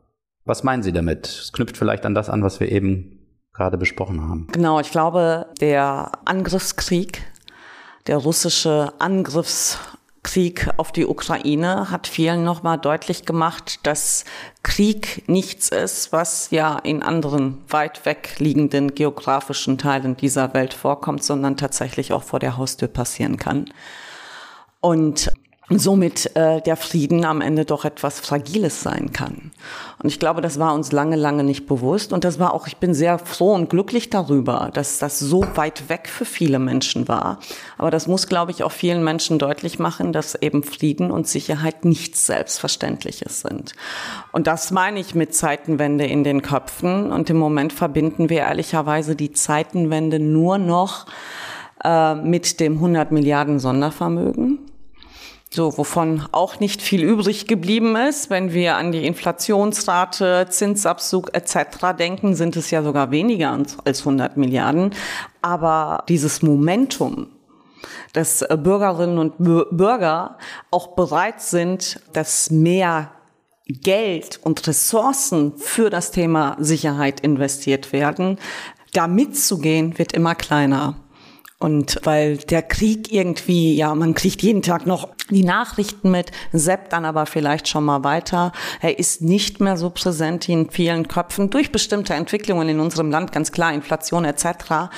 Was 0.45 0.63
meinen 0.63 0.83
Sie 0.83 0.91
damit? 0.91 1.27
Es 1.27 1.53
knüpft 1.53 1.77
vielleicht 1.77 2.05
an 2.05 2.15
das 2.15 2.29
an, 2.29 2.43
was 2.43 2.59
wir 2.59 2.71
eben 2.71 3.19
gerade 3.53 3.77
besprochen 3.77 4.21
haben. 4.21 4.47
Genau, 4.51 4.79
ich 4.79 4.91
glaube, 4.91 5.47
der 5.61 6.11
Angriffskrieg, 6.25 7.21
der 8.07 8.17
russische 8.17 8.93
Angriffs 8.99 9.77
Krieg 10.23 10.69
auf 10.77 10.91
die 10.91 11.05
Ukraine 11.05 11.89
hat 11.91 12.07
vielen 12.07 12.43
nochmal 12.43 12.77
deutlich 12.77 13.25
gemacht, 13.25 13.79
dass 13.83 14.25
Krieg 14.63 15.23
nichts 15.27 15.69
ist, 15.69 16.11
was 16.11 16.51
ja 16.51 16.77
in 16.77 17.01
anderen 17.01 17.63
weit 17.69 18.05
weg 18.05 18.35
liegenden 18.39 18.93
geografischen 18.95 19.77
Teilen 19.77 20.17
dieser 20.17 20.53
Welt 20.53 20.73
vorkommt, 20.73 21.23
sondern 21.23 21.57
tatsächlich 21.57 22.11
auch 22.11 22.23
vor 22.23 22.39
der 22.39 22.57
Haustür 22.57 22.89
passieren 22.89 23.37
kann. 23.37 23.71
Und 24.81 25.31
somit 25.77 26.35
äh, 26.35 26.61
der 26.61 26.75
Frieden 26.75 27.25
am 27.25 27.41
Ende 27.41 27.63
doch 27.63 27.85
etwas 27.85 28.19
Fragiles 28.19 28.81
sein 28.81 29.11
kann. 29.13 29.51
Und 30.01 30.09
ich 30.09 30.19
glaube, 30.19 30.41
das 30.41 30.57
war 30.57 30.73
uns 30.73 30.91
lange, 30.91 31.15
lange 31.15 31.43
nicht 31.43 31.67
bewusst. 31.67 32.11
Und 32.11 32.23
das 32.23 32.39
war 32.39 32.53
auch, 32.53 32.65
ich 32.65 32.77
bin 32.77 32.93
sehr 32.93 33.19
froh 33.19 33.53
und 33.53 33.69
glücklich 33.69 34.09
darüber, 34.09 34.71
dass 34.73 34.97
das 34.97 35.19
so 35.19 35.45
weit 35.55 35.89
weg 35.89 36.07
für 36.07 36.25
viele 36.25 36.57
Menschen 36.57 37.07
war. 37.07 37.39
Aber 37.77 37.91
das 37.91 38.07
muss, 38.07 38.27
glaube 38.27 38.51
ich, 38.51 38.63
auch 38.63 38.71
vielen 38.71 39.03
Menschen 39.03 39.37
deutlich 39.37 39.77
machen, 39.77 40.11
dass 40.11 40.35
eben 40.35 40.63
Frieden 40.63 41.11
und 41.11 41.27
Sicherheit 41.27 41.85
nichts 41.85 42.25
Selbstverständliches 42.25 43.41
sind. 43.41 43.73
Und 44.31 44.47
das 44.47 44.71
meine 44.71 44.99
ich 44.99 45.13
mit 45.13 45.35
Zeitenwende 45.35 46.05
in 46.05 46.23
den 46.23 46.41
Köpfen. 46.41 47.11
Und 47.11 47.29
im 47.29 47.37
Moment 47.37 47.73
verbinden 47.73 48.29
wir 48.29 48.39
ehrlicherweise 48.39 49.15
die 49.15 49.33
Zeitenwende 49.33 50.19
nur 50.19 50.57
noch 50.57 51.05
äh, 51.83 52.15
mit 52.15 52.59
dem 52.59 52.73
100 52.73 53.11
Milliarden 53.11 53.59
Sondervermögen 53.59 54.58
so, 55.51 55.77
wovon 55.77 56.25
auch 56.31 56.59
nicht 56.59 56.81
viel 56.81 57.03
übrig 57.03 57.47
geblieben 57.47 57.95
ist. 57.95 58.29
Wenn 58.29 58.53
wir 58.53 58.75
an 58.75 58.91
die 58.91 59.05
Inflationsrate, 59.05 60.45
Zinsabzug 60.49 61.33
etc. 61.33 61.97
denken, 61.97 62.35
sind 62.35 62.55
es 62.55 62.69
ja 62.69 62.83
sogar 62.83 63.09
weniger 63.09 63.57
als 63.83 63.99
100 64.01 64.37
Milliarden. 64.37 64.93
Aber 65.41 66.03
dieses 66.07 66.43
Momentum, 66.43 67.27
dass 68.13 68.45
Bürgerinnen 68.47 69.17
und 69.17 69.37
Bürger 69.39 70.37
auch 70.69 70.89
bereit 70.89 71.41
sind, 71.41 71.99
dass 72.13 72.51
mehr 72.51 73.11
Geld 73.65 74.39
und 74.43 74.67
Ressourcen 74.67 75.57
für 75.57 75.89
das 75.89 76.11
Thema 76.11 76.57
Sicherheit 76.59 77.21
investiert 77.21 77.91
werden, 77.91 78.37
da 78.93 79.07
mitzugehen, 79.07 79.97
wird 79.97 80.13
immer 80.13 80.35
kleiner. 80.35 80.95
Und 81.61 81.99
weil 82.03 82.37
der 82.37 82.61
Krieg 82.61 83.11
irgendwie, 83.11 83.75
ja, 83.75 83.93
man 83.93 84.13
kriegt 84.13 84.41
jeden 84.41 84.61
Tag 84.61 84.85
noch 84.85 85.09
die 85.29 85.43
Nachrichten 85.43 86.09
mit, 86.09 86.31
seppt 86.53 86.93
dann 86.93 87.03
aber 87.03 87.25
vielleicht 87.25 87.67
schon 87.67 87.83
mal 87.83 88.05
weiter. 88.05 88.53
Er 88.79 88.97
ist 88.97 89.21
nicht 89.21 89.59
mehr 89.59 89.75
so 89.75 89.89
präsent 89.89 90.47
in 90.47 90.69
vielen 90.71 91.09
Köpfen 91.09 91.49
durch 91.49 91.73
bestimmte 91.73 92.13
Entwicklungen 92.13 92.69
in 92.69 92.79
unserem 92.79 93.11
Land, 93.11 93.33
ganz 93.33 93.51
klar, 93.51 93.73
Inflation 93.73 94.23
etc. 94.23 94.89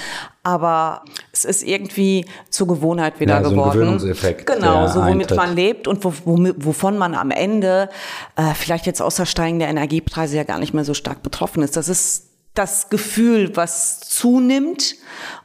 Aber 0.43 1.01
es 1.31 1.45
ist 1.45 1.63
irgendwie 1.63 2.25
zur 2.51 2.67
Gewohnheit 2.67 3.19
wieder 3.19 3.41
ja, 3.41 3.49
geworden. 3.49 3.57
So 3.57 3.61
ein 3.61 3.71
Gewöhnungseffekt, 3.71 4.45
genau, 4.45 4.87
so 4.87 4.99
womit 4.99 5.31
eintritt. 5.31 5.37
man 5.37 5.55
lebt 5.55 5.87
und 5.87 6.05
wo, 6.05 6.13
wovon 6.57 6.95
man 6.95 7.15
am 7.15 7.31
Ende 7.31 7.89
äh, 8.35 8.53
vielleicht 8.53 8.85
jetzt 8.85 9.01
außer 9.01 9.25
steigender 9.25 9.67
Energiepreise 9.67 10.37
ja 10.37 10.43
gar 10.43 10.59
nicht 10.59 10.75
mehr 10.75 10.85
so 10.85 10.93
stark 10.93 11.23
betroffen 11.23 11.63
ist. 11.63 11.75
Das 11.75 11.89
ist 11.89 12.30
das 12.53 12.89
Gefühl, 12.89 13.55
was 13.55 14.01
zunimmt 14.01 14.95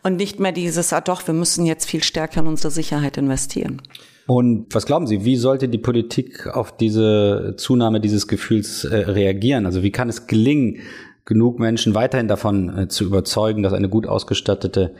und 0.02 0.16
nicht 0.16 0.40
mehr 0.40 0.52
dieses, 0.52 0.92
ah 0.92 1.00
doch, 1.00 1.26
wir 1.26 1.34
müssen 1.34 1.64
jetzt 1.64 1.88
viel 1.88 2.02
stärker 2.02 2.40
in 2.40 2.46
unsere 2.46 2.70
Sicherheit 2.70 3.16
investieren. 3.16 3.80
Und 4.26 4.74
was 4.74 4.86
glauben 4.86 5.06
Sie, 5.06 5.24
wie 5.24 5.36
sollte 5.36 5.68
die 5.68 5.78
Politik 5.78 6.48
auf 6.48 6.76
diese 6.76 7.54
Zunahme 7.56 8.00
dieses 8.00 8.26
Gefühls 8.26 8.84
äh, 8.84 8.96
reagieren? 8.96 9.66
Also 9.66 9.84
wie 9.84 9.92
kann 9.92 10.08
es 10.08 10.26
gelingen, 10.26 10.78
genug 11.24 11.60
Menschen 11.60 11.94
weiterhin 11.94 12.26
davon 12.26 12.76
äh, 12.76 12.88
zu 12.88 13.04
überzeugen, 13.04 13.62
dass 13.62 13.72
eine 13.72 13.88
gut 13.88 14.08
ausgestattete 14.08 14.94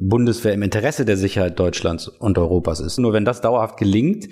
Bundeswehr 0.00 0.52
im 0.52 0.62
Interesse 0.62 1.04
der 1.04 1.16
Sicherheit 1.16 1.58
Deutschlands 1.58 2.06
und 2.06 2.38
Europas 2.38 2.78
ist? 2.78 2.98
Nur 2.98 3.12
wenn 3.12 3.24
das 3.24 3.40
dauerhaft 3.40 3.78
gelingt, 3.78 4.28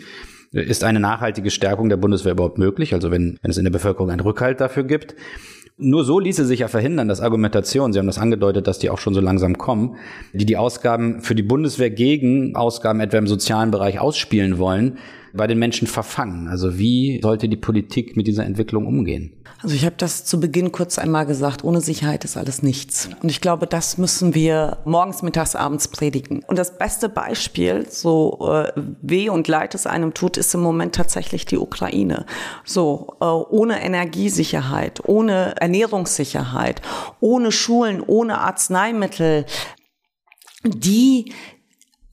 ist 0.53 0.85
eine 0.85 1.01
nachhaltige 1.01 1.51
Stärkung 1.51 1.89
der 1.89 1.97
Bundeswehr 1.97 2.33
überhaupt 2.33 2.59
möglich? 2.59 2.95
Also 2.95 3.11
wenn, 3.11 3.39
wenn 3.43 3.51
es 3.51 3.59
in 3.59 3.65
der 3.65 3.73
Bevölkerung 3.73 4.11
einen 4.11 4.21
Rückhalt 4.21 4.61
dafür 4.61 4.85
gibt. 4.85 5.17
Nur 5.79 6.05
so 6.05 6.19
ließe 6.19 6.47
sich 6.47 6.61
ja 6.61 6.69
verhindern, 6.69 7.07
dass 7.07 7.21
Argumentationen, 7.21 7.93
Sie 7.93 7.99
haben 7.99 8.07
das 8.07 8.17
angedeutet, 8.17 8.67
dass 8.67 8.79
die 8.79 8.89
auch 8.89 8.99
schon 8.99 9.13
so 9.13 9.21
langsam 9.21 9.59
kommen, 9.59 9.97
die 10.33 10.47
die 10.47 10.57
Ausgaben 10.57 11.21
für 11.21 11.35
die 11.35 11.43
Bundeswehr 11.43 11.91
gegen 11.91 12.57
Ausgaben 12.57 13.01
etwa 13.01 13.19
im 13.19 13.27
sozialen 13.27 13.71
Bereich 13.71 14.01
ausspielen 14.01 14.57
wollen, 14.57 14.97
bei 15.37 15.47
den 15.47 15.59
Menschen 15.59 15.87
verfangen. 15.87 16.49
Also 16.49 16.79
wie 16.79 17.21
sollte 17.23 17.49
die 17.49 17.57
Politik 17.57 18.17
mit 18.17 18.27
dieser 18.27 18.45
Entwicklung 18.45 18.87
umgehen? 18.87 19.33
Also 19.63 19.75
ich 19.75 19.85
habe 19.85 19.97
das 19.97 20.25
zu 20.25 20.39
Beginn 20.39 20.71
kurz 20.71 20.99
einmal 20.99 21.25
gesagt, 21.25 21.65
ohne 21.65 21.81
Sicherheit 21.81 22.25
ist 22.25 22.37
alles 22.37 22.63
nichts. 22.63 23.09
Und 23.23 23.31
ich 23.31 23.41
glaube, 23.41 23.67
das 23.67 23.97
müssen 23.97 24.35
wir 24.35 24.79
morgens, 24.85 25.23
mittags, 25.23 25.57
abends 25.57 25.89
predigen. 25.89 26.43
Und 26.47 26.59
das 26.59 26.79
beste 26.79 27.09
Beispiel, 27.09 27.87
so 27.89 28.39
äh, 28.53 28.73
weh 29.03 29.31
und 29.31 29.49
leid 29.49 29.75
es 29.75 29.87
einem 29.87 30.13
tut, 30.13 30.37
ist 30.37 30.55
im 30.55 30.61
Moment 30.61 30.95
tatsächlich 30.95 31.47
die 31.47 31.59
Ukraine. 31.59 32.27
So 32.65 33.17
äh, 33.21 33.25
ohne 33.25 33.83
Energiesicherheit, 33.83 35.01
ohne 35.07 35.55
Ernährungssicherheit, 35.59 36.83
ohne 37.21 37.51
Schulen, 37.51 38.03
ohne 38.07 38.39
Arzneimittel, 38.39 39.47
die 40.65 41.33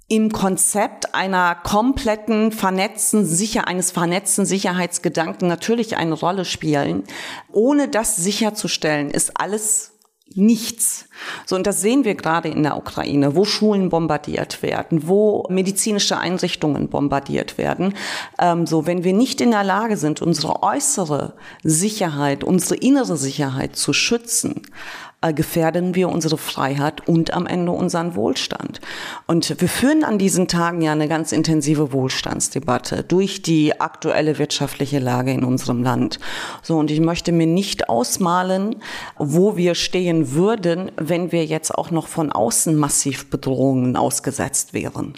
im 0.07 0.31
Konzept 0.31 1.15
einer 1.15 1.55
kompletten 1.55 2.51
vernetzten 2.51 3.25
sicher 3.25 3.67
eines 3.67 3.91
vernetzten 3.91 4.45
Sicherheitsgedanken 4.45 5.48
natürlich 5.48 5.98
eine 5.98 6.13
Rolle 6.13 6.45
spielen. 6.45 7.03
Ohne 7.51 7.88
das 7.88 8.17
sicherzustellen, 8.17 9.10
ist 9.10 9.39
alles 9.39 9.93
nichts. 10.36 11.05
So, 11.45 11.55
und 11.55 11.67
das 11.67 11.81
sehen 11.81 12.05
wir 12.05 12.15
gerade 12.15 12.50
in 12.50 12.63
der 12.63 12.77
Ukraine, 12.77 13.36
wo 13.36 13.45
Schulen 13.45 13.89
bombardiert 13.89 14.62
werden, 14.62 15.07
wo 15.07 15.45
medizinische 15.50 16.17
Einrichtungen 16.17 16.89
bombardiert 16.89 17.57
werden. 17.57 17.93
Ähm, 18.39 18.65
so, 18.65 18.86
wenn 18.86 19.03
wir 19.03 19.13
nicht 19.13 19.41
in 19.41 19.51
der 19.51 19.63
Lage 19.63 19.98
sind, 19.98 20.22
unsere 20.22 20.63
äußere 20.63 21.36
Sicherheit, 21.63 22.43
unsere 22.43 22.75
innere 22.75 23.17
Sicherheit 23.17 23.75
zu 23.75 23.93
schützen, 23.93 24.63
gefährden 25.32 25.96
wir 25.96 26.10
unsere 26.10 26.38
Freiheit 26.38 27.08
und 27.08 27.34
am 27.34 27.46
Ende 27.46 27.72
unseren 27.72 28.15
Wohlstand. 28.15 28.82
Und 29.27 29.62
wir 29.62 29.70
führen 29.70 30.03
an 30.03 30.18
diesen 30.18 30.48
Tagen 30.48 30.82
ja 30.82 30.92
eine 30.92 31.08
ganz 31.08 31.32
intensive 31.32 31.94
Wohlstandsdebatte 31.94 33.03
durch 33.03 33.42
die 33.42 33.80
aktuelle 33.80 34.38
wirtschaftliche 34.39 35.00
Lage 35.00 35.32
in 35.32 35.44
unserem 35.44 35.84
Land. 35.84 36.20
So, 36.62 36.77
und 36.77 36.92
ich 36.92 37.00
möchte 37.00 37.32
mir 37.32 37.48
nicht 37.48 37.89
ausmalen, 37.89 38.77
wo 39.18 39.56
wir 39.56 39.75
stehen 39.75 40.34
würden, 40.34 40.92
wenn 40.98 41.32
wir 41.32 41.46
jetzt 41.46 41.74
auch 41.74 41.92
noch 41.92 42.08
von 42.08 42.32
außen 42.32 42.75
massiv 42.75 43.30
Bedrohungen 43.30 43.96
ausgesetzt 43.96 44.74
wären. 44.74 45.13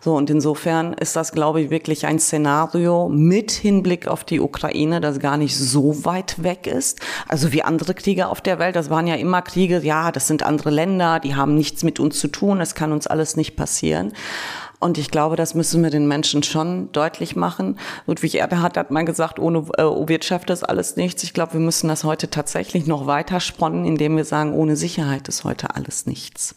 So, 0.00 0.14
und 0.14 0.30
insofern 0.30 0.92
ist 0.92 1.16
das, 1.16 1.32
glaube 1.32 1.60
ich, 1.62 1.70
wirklich 1.70 2.06
ein 2.06 2.18
Szenario 2.18 3.08
mit 3.08 3.50
Hinblick 3.50 4.06
auf 4.06 4.24
die 4.24 4.40
Ukraine, 4.40 5.00
das 5.00 5.18
gar 5.18 5.36
nicht 5.36 5.56
so 5.56 6.04
weit 6.04 6.42
weg 6.42 6.66
ist. 6.66 7.00
Also 7.26 7.52
wie 7.52 7.62
andere 7.62 7.94
Kriege 7.94 8.28
auf 8.28 8.40
der 8.40 8.58
Welt, 8.58 8.76
das 8.76 8.90
waren 8.90 9.06
ja 9.06 9.14
immer 9.14 9.42
Kriege, 9.48 9.80
ja, 9.82 10.12
das 10.12 10.28
sind 10.28 10.44
andere 10.44 10.70
Länder, 10.70 11.18
die 11.18 11.34
haben 11.34 11.54
nichts 11.54 11.82
mit 11.82 11.98
uns 11.98 12.20
zu 12.20 12.28
tun, 12.28 12.60
es 12.60 12.76
kann 12.76 12.92
uns 12.92 13.08
alles 13.08 13.36
nicht 13.36 13.56
passieren. 13.56 14.12
Und 14.80 14.96
ich 14.96 15.10
glaube, 15.10 15.34
das 15.34 15.54
müssen 15.54 15.82
wir 15.82 15.90
den 15.90 16.06
Menschen 16.06 16.44
schon 16.44 16.92
deutlich 16.92 17.34
machen. 17.34 17.78
Ludwig 18.06 18.36
Erhard 18.36 18.76
hat 18.76 18.90
mal 18.92 19.04
gesagt, 19.04 19.40
ohne 19.40 19.66
äh, 19.76 19.82
Wirtschaft 19.82 20.50
ist 20.50 20.62
alles 20.62 20.94
nichts. 20.94 21.24
Ich 21.24 21.34
glaube, 21.34 21.54
wir 21.54 21.60
müssen 21.60 21.88
das 21.88 22.04
heute 22.04 22.30
tatsächlich 22.30 22.86
noch 22.86 23.06
weiter 23.06 23.40
sponnen, 23.40 23.84
indem 23.84 24.16
wir 24.16 24.24
sagen, 24.24 24.52
ohne 24.52 24.76
Sicherheit 24.76 25.26
ist 25.26 25.42
heute 25.42 25.74
alles 25.74 26.06
nichts. 26.06 26.54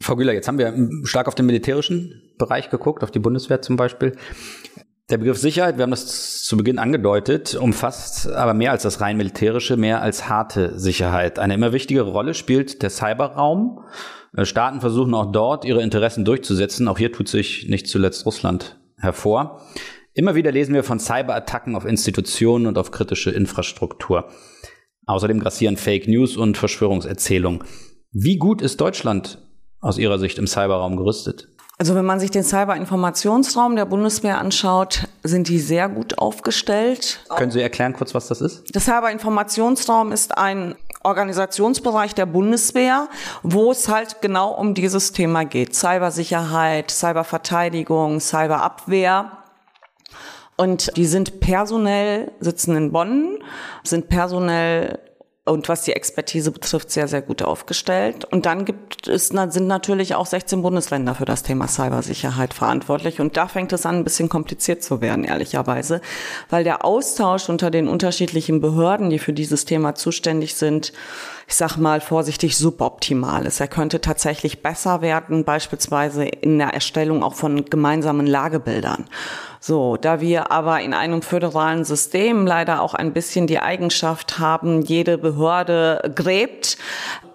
Frau 0.00 0.16
Güller, 0.16 0.32
jetzt 0.32 0.48
haben 0.48 0.58
wir 0.58 0.74
stark 1.04 1.28
auf 1.28 1.36
den 1.36 1.46
militärischen 1.46 2.20
Bereich 2.36 2.68
geguckt, 2.68 3.04
auf 3.04 3.12
die 3.12 3.20
Bundeswehr 3.20 3.62
zum 3.62 3.76
Beispiel. 3.76 4.16
Der 5.08 5.18
Begriff 5.18 5.38
Sicherheit, 5.38 5.76
wir 5.76 5.84
haben 5.84 5.92
das 5.92 6.42
zu 6.42 6.56
Beginn 6.56 6.80
angedeutet, 6.80 7.54
umfasst 7.54 8.28
aber 8.28 8.54
mehr 8.54 8.72
als 8.72 8.82
das 8.82 9.00
rein 9.00 9.16
militärische, 9.16 9.76
mehr 9.76 10.02
als 10.02 10.28
harte 10.28 10.76
Sicherheit. 10.80 11.38
Eine 11.38 11.54
immer 11.54 11.72
wichtigere 11.72 12.10
Rolle 12.10 12.34
spielt 12.34 12.82
der 12.82 12.90
Cyberraum. 12.90 13.84
Äh, 14.36 14.44
Staaten 14.44 14.80
versuchen 14.80 15.14
auch 15.14 15.30
dort 15.30 15.64
ihre 15.64 15.80
Interessen 15.80 16.24
durchzusetzen. 16.24 16.88
Auch 16.88 16.98
hier 16.98 17.12
tut 17.12 17.28
sich 17.28 17.68
nicht 17.68 17.86
zuletzt 17.86 18.26
Russland 18.26 18.80
hervor. 18.98 19.62
Immer 20.12 20.34
wieder 20.34 20.50
lesen 20.50 20.74
wir 20.74 20.82
von 20.82 20.98
Cyberattacken 20.98 21.76
auf 21.76 21.84
Institutionen 21.84 22.66
und 22.66 22.76
auf 22.76 22.90
kritische 22.90 23.30
Infrastruktur. 23.30 24.28
Außerdem 25.06 25.38
grassieren 25.38 25.76
Fake 25.76 26.08
News 26.08 26.36
und 26.36 26.56
Verschwörungserzählungen. 26.56 27.62
Wie 28.10 28.38
gut 28.38 28.60
ist 28.60 28.80
Deutschland 28.80 29.38
aus 29.78 29.98
Ihrer 29.98 30.18
Sicht 30.18 30.38
im 30.38 30.48
Cyberraum 30.48 30.96
gerüstet? 30.96 31.46
Also 31.78 31.94
wenn 31.94 32.06
man 32.06 32.20
sich 32.20 32.30
den 32.30 32.42
Cyber-Informationsraum 32.42 33.76
der 33.76 33.84
Bundeswehr 33.84 34.38
anschaut, 34.38 35.08
sind 35.22 35.48
die 35.48 35.58
sehr 35.58 35.90
gut 35.90 36.18
aufgestellt. 36.18 37.20
Können 37.36 37.50
Sie 37.50 37.60
erklären 37.60 37.92
kurz, 37.92 38.14
was 38.14 38.28
das 38.28 38.40
ist? 38.40 38.74
Der 38.74 38.80
Cyber-Informationsraum 38.80 40.10
ist 40.10 40.38
ein 40.38 40.74
Organisationsbereich 41.02 42.14
der 42.14 42.24
Bundeswehr, 42.24 43.08
wo 43.42 43.70
es 43.70 43.88
halt 43.88 44.22
genau 44.22 44.52
um 44.52 44.72
dieses 44.72 45.12
Thema 45.12 45.44
geht. 45.44 45.74
Cybersicherheit, 45.74 46.90
Cyberverteidigung, 46.90 48.20
Cyberabwehr. 48.20 49.32
Und 50.56 50.96
die 50.96 51.04
sind 51.04 51.40
personell, 51.40 52.32
sitzen 52.40 52.74
in 52.74 52.90
Bonn, 52.90 53.38
sind 53.84 54.08
personell 54.08 54.98
und 55.46 55.68
was 55.68 55.82
die 55.82 55.92
Expertise 55.92 56.50
betrifft, 56.50 56.90
sehr, 56.90 57.06
sehr 57.06 57.22
gut 57.22 57.40
aufgestellt. 57.40 58.24
Und 58.24 58.46
dann 58.46 58.64
gibt 58.64 59.06
es, 59.06 59.28
sind 59.28 59.68
natürlich 59.68 60.16
auch 60.16 60.26
16 60.26 60.60
Bundesländer 60.60 61.14
für 61.14 61.24
das 61.24 61.44
Thema 61.44 61.68
Cybersicherheit 61.68 62.52
verantwortlich. 62.52 63.20
Und 63.20 63.36
da 63.36 63.46
fängt 63.46 63.72
es 63.72 63.86
an, 63.86 63.96
ein 63.96 64.04
bisschen 64.04 64.28
kompliziert 64.28 64.82
zu 64.82 65.00
werden, 65.00 65.22
ehrlicherweise, 65.22 66.00
weil 66.50 66.64
der 66.64 66.84
Austausch 66.84 67.48
unter 67.48 67.70
den 67.70 67.86
unterschiedlichen 67.86 68.60
Behörden, 68.60 69.08
die 69.08 69.20
für 69.20 69.32
dieses 69.32 69.64
Thema 69.64 69.94
zuständig 69.94 70.56
sind, 70.56 70.92
ich 71.46 71.54
sag 71.54 71.76
mal 71.76 72.00
vorsichtig 72.00 72.56
suboptimal 72.56 73.46
ist. 73.46 73.60
Er 73.60 73.68
könnte 73.68 74.00
tatsächlich 74.00 74.64
besser 74.64 75.00
werden, 75.00 75.44
beispielsweise 75.44 76.24
in 76.24 76.58
der 76.58 76.74
Erstellung 76.74 77.22
auch 77.22 77.34
von 77.34 77.66
gemeinsamen 77.66 78.26
Lagebildern. 78.26 79.04
So, 79.66 79.96
da 79.96 80.20
wir 80.20 80.52
aber 80.52 80.80
in 80.80 80.94
einem 80.94 81.22
föderalen 81.22 81.84
System 81.84 82.46
leider 82.46 82.80
auch 82.80 82.94
ein 82.94 83.12
bisschen 83.12 83.48
die 83.48 83.58
Eigenschaft 83.58 84.38
haben, 84.38 84.82
jede 84.82 85.18
Behörde 85.18 86.12
gräbt, 86.14 86.78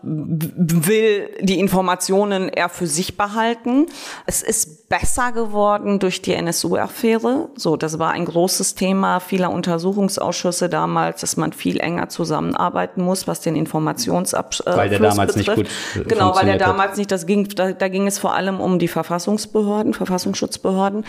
will 0.01 1.29
die 1.41 1.59
Informationen 1.59 2.47
eher 2.47 2.69
für 2.69 2.87
sich 2.87 3.17
behalten. 3.17 3.87
Es 4.25 4.43
ist 4.43 4.87
besser 4.87 5.33
geworden 5.33 5.99
durch 5.99 6.21
die 6.21 6.33
NSU-Affäre. 6.33 7.49
So, 7.55 7.75
das 7.75 7.99
war 7.99 8.11
ein 8.11 8.23
großes 8.23 8.75
Thema 8.75 9.19
vieler 9.19 9.51
Untersuchungsausschüsse 9.51 10.69
damals, 10.69 11.19
dass 11.19 11.35
man 11.35 11.51
viel 11.51 11.81
enger 11.81 12.07
zusammenarbeiten 12.07 13.03
muss, 13.03 13.27
was 13.27 13.41
den 13.41 13.57
Informationsabschluss 13.57 14.77
Weil 14.77 14.89
der 14.89 14.99
damals 14.99 15.33
betrifft. 15.35 15.57
nicht 15.57 15.95
gut 15.95 16.07
Genau, 16.07 16.33
weil 16.33 16.45
der 16.45 16.57
damals 16.57 16.97
nicht, 16.97 17.11
das 17.11 17.25
ging, 17.25 17.49
da, 17.49 17.73
da 17.73 17.89
ging 17.89 18.07
es 18.07 18.19
vor 18.19 18.33
allem 18.33 18.61
um 18.61 18.79
die 18.79 18.87
Verfassungsbehörden, 18.87 19.93
Verfassungsschutzbehörden. 19.93 21.03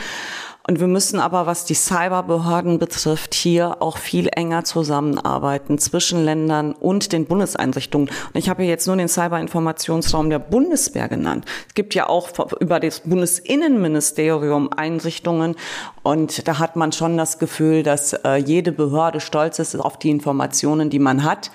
Und 0.67 0.79
wir 0.79 0.87
müssen 0.87 1.19
aber, 1.19 1.47
was 1.47 1.65
die 1.65 1.75
Cyberbehörden 1.75 2.79
betrifft, 2.79 3.35
hier 3.35 3.83
auch 3.83 3.99
viel 3.99 4.29
enger 4.29 4.63
zusammenarbeiten 4.65 5.79
zwischen 5.79 6.25
Ländern 6.25 6.73
und 6.73 7.13
den 7.13 7.27
Bundeseinrichtungen. 7.27 8.09
Und 8.09 8.39
ich 8.39 8.49
habe 8.49 8.63
jetzt 8.63 8.87
nur 8.87 8.97
den 8.97 9.09
Cyberinformationsraum 9.09 10.31
der 10.31 10.39
Bundeswehr 10.39 11.09
genannt. 11.09 11.47
Es 11.69 11.75
gibt 11.75 11.95
ja 11.95 12.09
auch 12.09 12.31
über 12.61 12.79
das 12.79 13.01
Bundesinnenministerium 13.01 14.73
Einrichtungen 14.73 15.57
und 16.03 16.47
da 16.47 16.59
hat 16.59 16.77
man 16.77 16.93
schon 16.93 17.17
das 17.17 17.39
Gefühl, 17.39 17.83
dass 17.83 18.13
äh, 18.13 18.37
jede 18.37 18.73
Behörde 18.73 19.21
stolz 19.21 19.59
ist 19.59 19.75
auf 19.77 19.99
die 19.99 20.11
Informationen, 20.11 20.91
die 20.91 20.99
man 20.99 21.25
hat 21.25 21.51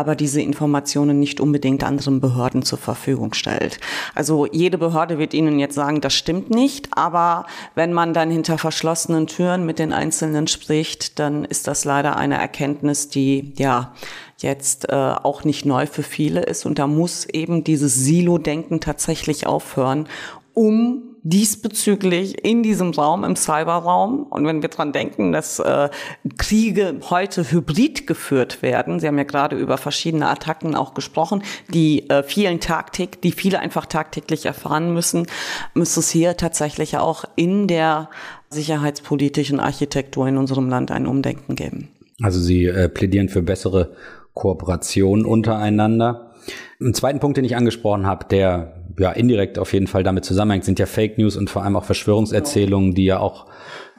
aber 0.00 0.16
diese 0.16 0.40
Informationen 0.40 1.20
nicht 1.20 1.40
unbedingt 1.40 1.84
anderen 1.84 2.20
Behörden 2.20 2.62
zur 2.62 2.78
Verfügung 2.78 3.34
stellt. 3.34 3.78
Also 4.14 4.46
jede 4.46 4.78
Behörde 4.78 5.18
wird 5.18 5.34
Ihnen 5.34 5.58
jetzt 5.58 5.74
sagen, 5.74 6.00
das 6.00 6.14
stimmt 6.14 6.48
nicht, 6.48 6.88
aber 6.96 7.44
wenn 7.74 7.92
man 7.92 8.14
dann 8.14 8.30
hinter 8.30 8.56
verschlossenen 8.56 9.26
Türen 9.26 9.66
mit 9.66 9.78
den 9.78 9.92
Einzelnen 9.92 10.46
spricht, 10.46 11.18
dann 11.18 11.44
ist 11.44 11.68
das 11.68 11.84
leider 11.84 12.16
eine 12.16 12.38
Erkenntnis, 12.38 13.10
die 13.10 13.52
ja 13.58 13.92
jetzt 14.38 14.88
äh, 14.88 14.94
auch 14.94 15.44
nicht 15.44 15.66
neu 15.66 15.84
für 15.84 16.02
viele 16.02 16.40
ist 16.40 16.64
und 16.64 16.78
da 16.78 16.86
muss 16.86 17.26
eben 17.26 17.62
dieses 17.62 17.94
Silo-Denken 17.94 18.80
tatsächlich 18.80 19.46
aufhören, 19.46 20.08
um 20.54 21.09
diesbezüglich 21.22 22.44
in 22.44 22.62
diesem 22.62 22.90
Raum, 22.90 23.24
im 23.24 23.36
Cyberraum. 23.36 24.24
Und 24.24 24.46
wenn 24.46 24.62
wir 24.62 24.68
dran 24.68 24.92
denken, 24.92 25.32
dass 25.32 25.58
äh, 25.58 25.90
Kriege 26.38 27.00
heute 27.10 27.50
hybrid 27.50 28.06
geführt 28.06 28.62
werden, 28.62 29.00
Sie 29.00 29.06
haben 29.06 29.18
ja 29.18 29.24
gerade 29.24 29.56
über 29.56 29.76
verschiedene 29.76 30.28
Attacken 30.28 30.74
auch 30.74 30.94
gesprochen, 30.94 31.42
die 31.68 32.08
äh, 32.08 32.22
vielen 32.22 32.60
tagtäglich, 32.60 33.20
die 33.20 33.32
viele 33.32 33.60
einfach 33.60 33.86
tagtäglich 33.86 34.46
erfahren 34.46 34.94
müssen, 34.94 35.26
müsste 35.74 36.00
es 36.00 36.10
hier 36.10 36.36
tatsächlich 36.36 36.96
auch 36.98 37.24
in 37.36 37.66
der 37.66 38.08
sicherheitspolitischen 38.50 39.60
Architektur 39.60 40.26
in 40.26 40.36
unserem 40.36 40.68
Land 40.68 40.90
ein 40.90 41.06
Umdenken 41.06 41.54
geben. 41.54 41.88
Also 42.22 42.40
Sie 42.40 42.66
äh, 42.66 42.88
plädieren 42.88 43.28
für 43.28 43.42
bessere 43.42 43.92
Kooperation 44.34 45.24
untereinander. 45.24 46.32
Ein 46.80 46.94
zweiten 46.94 47.20
Punkt, 47.20 47.36
den 47.36 47.44
ich 47.44 47.56
angesprochen 47.56 48.06
habe, 48.06 48.26
der 48.30 48.79
ja 49.00 49.12
indirekt 49.12 49.58
auf 49.58 49.72
jeden 49.72 49.86
Fall 49.86 50.02
damit 50.02 50.24
zusammenhängt, 50.24 50.64
sind 50.64 50.78
ja 50.78 50.86
Fake 50.86 51.18
News 51.18 51.36
und 51.36 51.50
vor 51.50 51.64
allem 51.64 51.76
auch 51.76 51.84
Verschwörungserzählungen, 51.84 52.94
die 52.94 53.04
ja 53.04 53.18
auch 53.18 53.46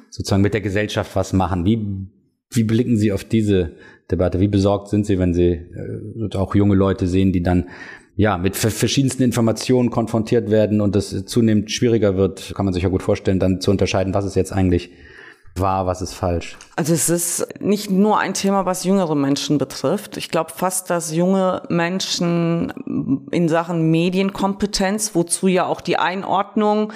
sozusagen 0.09 0.41
mit 0.41 0.53
der 0.53 0.61
Gesellschaft 0.61 1.15
was 1.15 1.33
machen. 1.33 1.65
Wie, 1.65 1.79
wie 2.51 2.63
blicken 2.63 2.97
Sie 2.97 3.11
auf 3.11 3.23
diese 3.23 3.71
Debatte? 4.11 4.39
Wie 4.39 4.47
besorgt 4.47 4.89
sind 4.89 5.05
Sie, 5.05 5.17
wenn 5.17 5.33
Sie 5.33 5.49
äh, 5.49 6.35
auch 6.35 6.53
junge 6.55 6.75
Leute 6.75 7.07
sehen, 7.07 7.31
die 7.31 7.41
dann 7.41 7.69
ja 8.15 8.37
mit 8.37 8.55
verschiedensten 8.55 9.23
Informationen 9.23 9.89
konfrontiert 9.89 10.51
werden 10.51 10.81
und 10.81 10.95
es 10.95 11.25
zunehmend 11.25 11.71
schwieriger 11.71 12.17
wird, 12.17 12.53
kann 12.55 12.65
man 12.65 12.73
sich 12.73 12.83
ja 12.83 12.89
gut 12.89 13.01
vorstellen, 13.01 13.39
dann 13.39 13.61
zu 13.61 13.71
unterscheiden, 13.71 14.13
was 14.13 14.25
ist 14.25 14.35
jetzt 14.35 14.51
eigentlich 14.51 14.91
wahr, 15.55 15.85
was 15.85 16.01
ist 16.01 16.13
falsch? 16.13 16.57
Also 16.75 16.93
es 16.93 17.09
ist 17.09 17.47
nicht 17.59 17.91
nur 17.91 18.19
ein 18.19 18.33
Thema, 18.33 18.65
was 18.65 18.83
jüngere 18.83 19.15
Menschen 19.15 19.57
betrifft. 19.57 20.17
Ich 20.17 20.29
glaube 20.29 20.51
fast, 20.55 20.89
dass 20.89 21.13
junge 21.13 21.63
Menschen 21.69 23.27
in 23.31 23.49
Sachen 23.49 23.91
Medienkompetenz, 23.91 25.15
wozu 25.15 25.47
ja 25.47 25.65
auch 25.65 25.81
die 25.81 25.97
Einordnung 25.97 26.93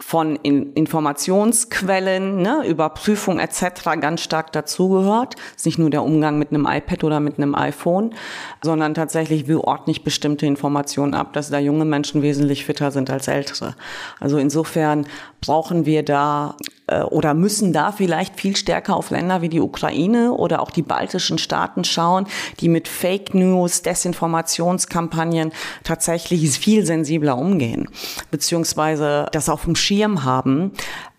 von 0.00 0.36
in 0.36 0.72
Informationsquellen, 0.72 2.42
ne, 2.42 2.66
Überprüfung 2.66 3.38
etc. 3.38 3.84
ganz 4.00 4.22
stark 4.22 4.52
dazugehört. 4.52 5.36
Ist 5.56 5.66
nicht 5.66 5.78
nur 5.78 5.88
der 5.88 6.02
Umgang 6.02 6.38
mit 6.38 6.50
einem 6.50 6.66
iPad 6.66 7.04
oder 7.04 7.20
mit 7.20 7.38
einem 7.38 7.54
iPhone, 7.54 8.12
sondern 8.62 8.94
tatsächlich, 8.94 9.48
wie 9.48 9.54
ordne 9.54 9.92
ich 9.92 10.02
bestimmte 10.02 10.46
Informationen 10.46 11.14
ab, 11.14 11.32
dass 11.32 11.48
da 11.48 11.58
junge 11.58 11.84
Menschen 11.84 12.22
wesentlich 12.22 12.64
fitter 12.64 12.90
sind 12.90 13.08
als 13.08 13.28
ältere. 13.28 13.76
Also 14.20 14.38
insofern 14.38 15.06
brauchen 15.40 15.86
wir 15.86 16.02
da 16.02 16.56
oder 17.10 17.32
müssen 17.34 17.72
da 17.72 17.92
vielleicht 17.92 18.38
viel 18.38 18.56
stärker 18.56 18.96
auf 18.96 19.10
Länder 19.10 19.40
wie 19.40 19.48
die 19.48 19.60
Ukraine 19.60 20.32
oder 20.32 20.60
auch 20.60 20.70
die 20.70 20.82
baltischen 20.82 21.38
Staaten 21.38 21.84
schauen, 21.84 22.26
die 22.60 22.68
mit 22.68 22.88
Fake 22.88 23.34
News, 23.34 23.82
Desinformationskampagnen 23.82 25.52
tatsächlich 25.82 26.58
viel 26.58 26.84
sensibler 26.84 27.38
umgehen, 27.38 27.88
beziehungsweise 28.30 29.28
das 29.32 29.48
auf 29.48 29.64
dem 29.64 29.76
Schirm 29.76 30.24
haben. 30.24 30.72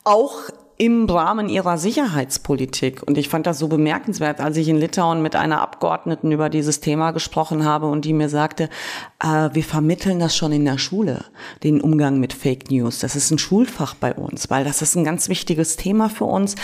Auch 0.03 0.35
im 0.77 1.09
Rahmen 1.09 1.47
ihrer 1.47 1.77
Sicherheitspolitik. 1.77 3.01
Und 3.03 3.17
ich 3.17 3.29
fand 3.29 3.47
das 3.47 3.59
so 3.59 3.69
bemerkenswert, 3.69 4.41
als 4.41 4.57
ich 4.57 4.67
in 4.67 4.75
Litauen 4.75 5.21
mit 5.21 5.35
einer 5.35 5.61
Abgeordneten 5.61 6.31
über 6.33 6.49
dieses 6.49 6.81
Thema 6.81 7.11
gesprochen 7.11 7.63
habe 7.63 7.87
und 7.87 8.03
die 8.03 8.11
mir 8.11 8.27
sagte, 8.27 8.69
äh, 9.23 9.49
wir 9.53 9.63
vermitteln 9.63 10.19
das 10.19 10.35
schon 10.35 10.51
in 10.51 10.65
der 10.65 10.77
Schule, 10.77 11.23
den 11.63 11.79
Umgang 11.79 12.19
mit 12.19 12.33
Fake 12.33 12.69
News. 12.71 12.99
Das 12.99 13.15
ist 13.15 13.31
ein 13.31 13.37
Schulfach 13.37 13.93
bei 13.93 14.13
uns, 14.13 14.49
weil 14.49 14.65
das 14.65 14.81
ist 14.81 14.95
ein 14.95 15.05
ganz 15.05 15.29
wichtiges 15.29 15.77
Thema 15.77 16.09
für 16.09 16.25
uns. 16.25 16.55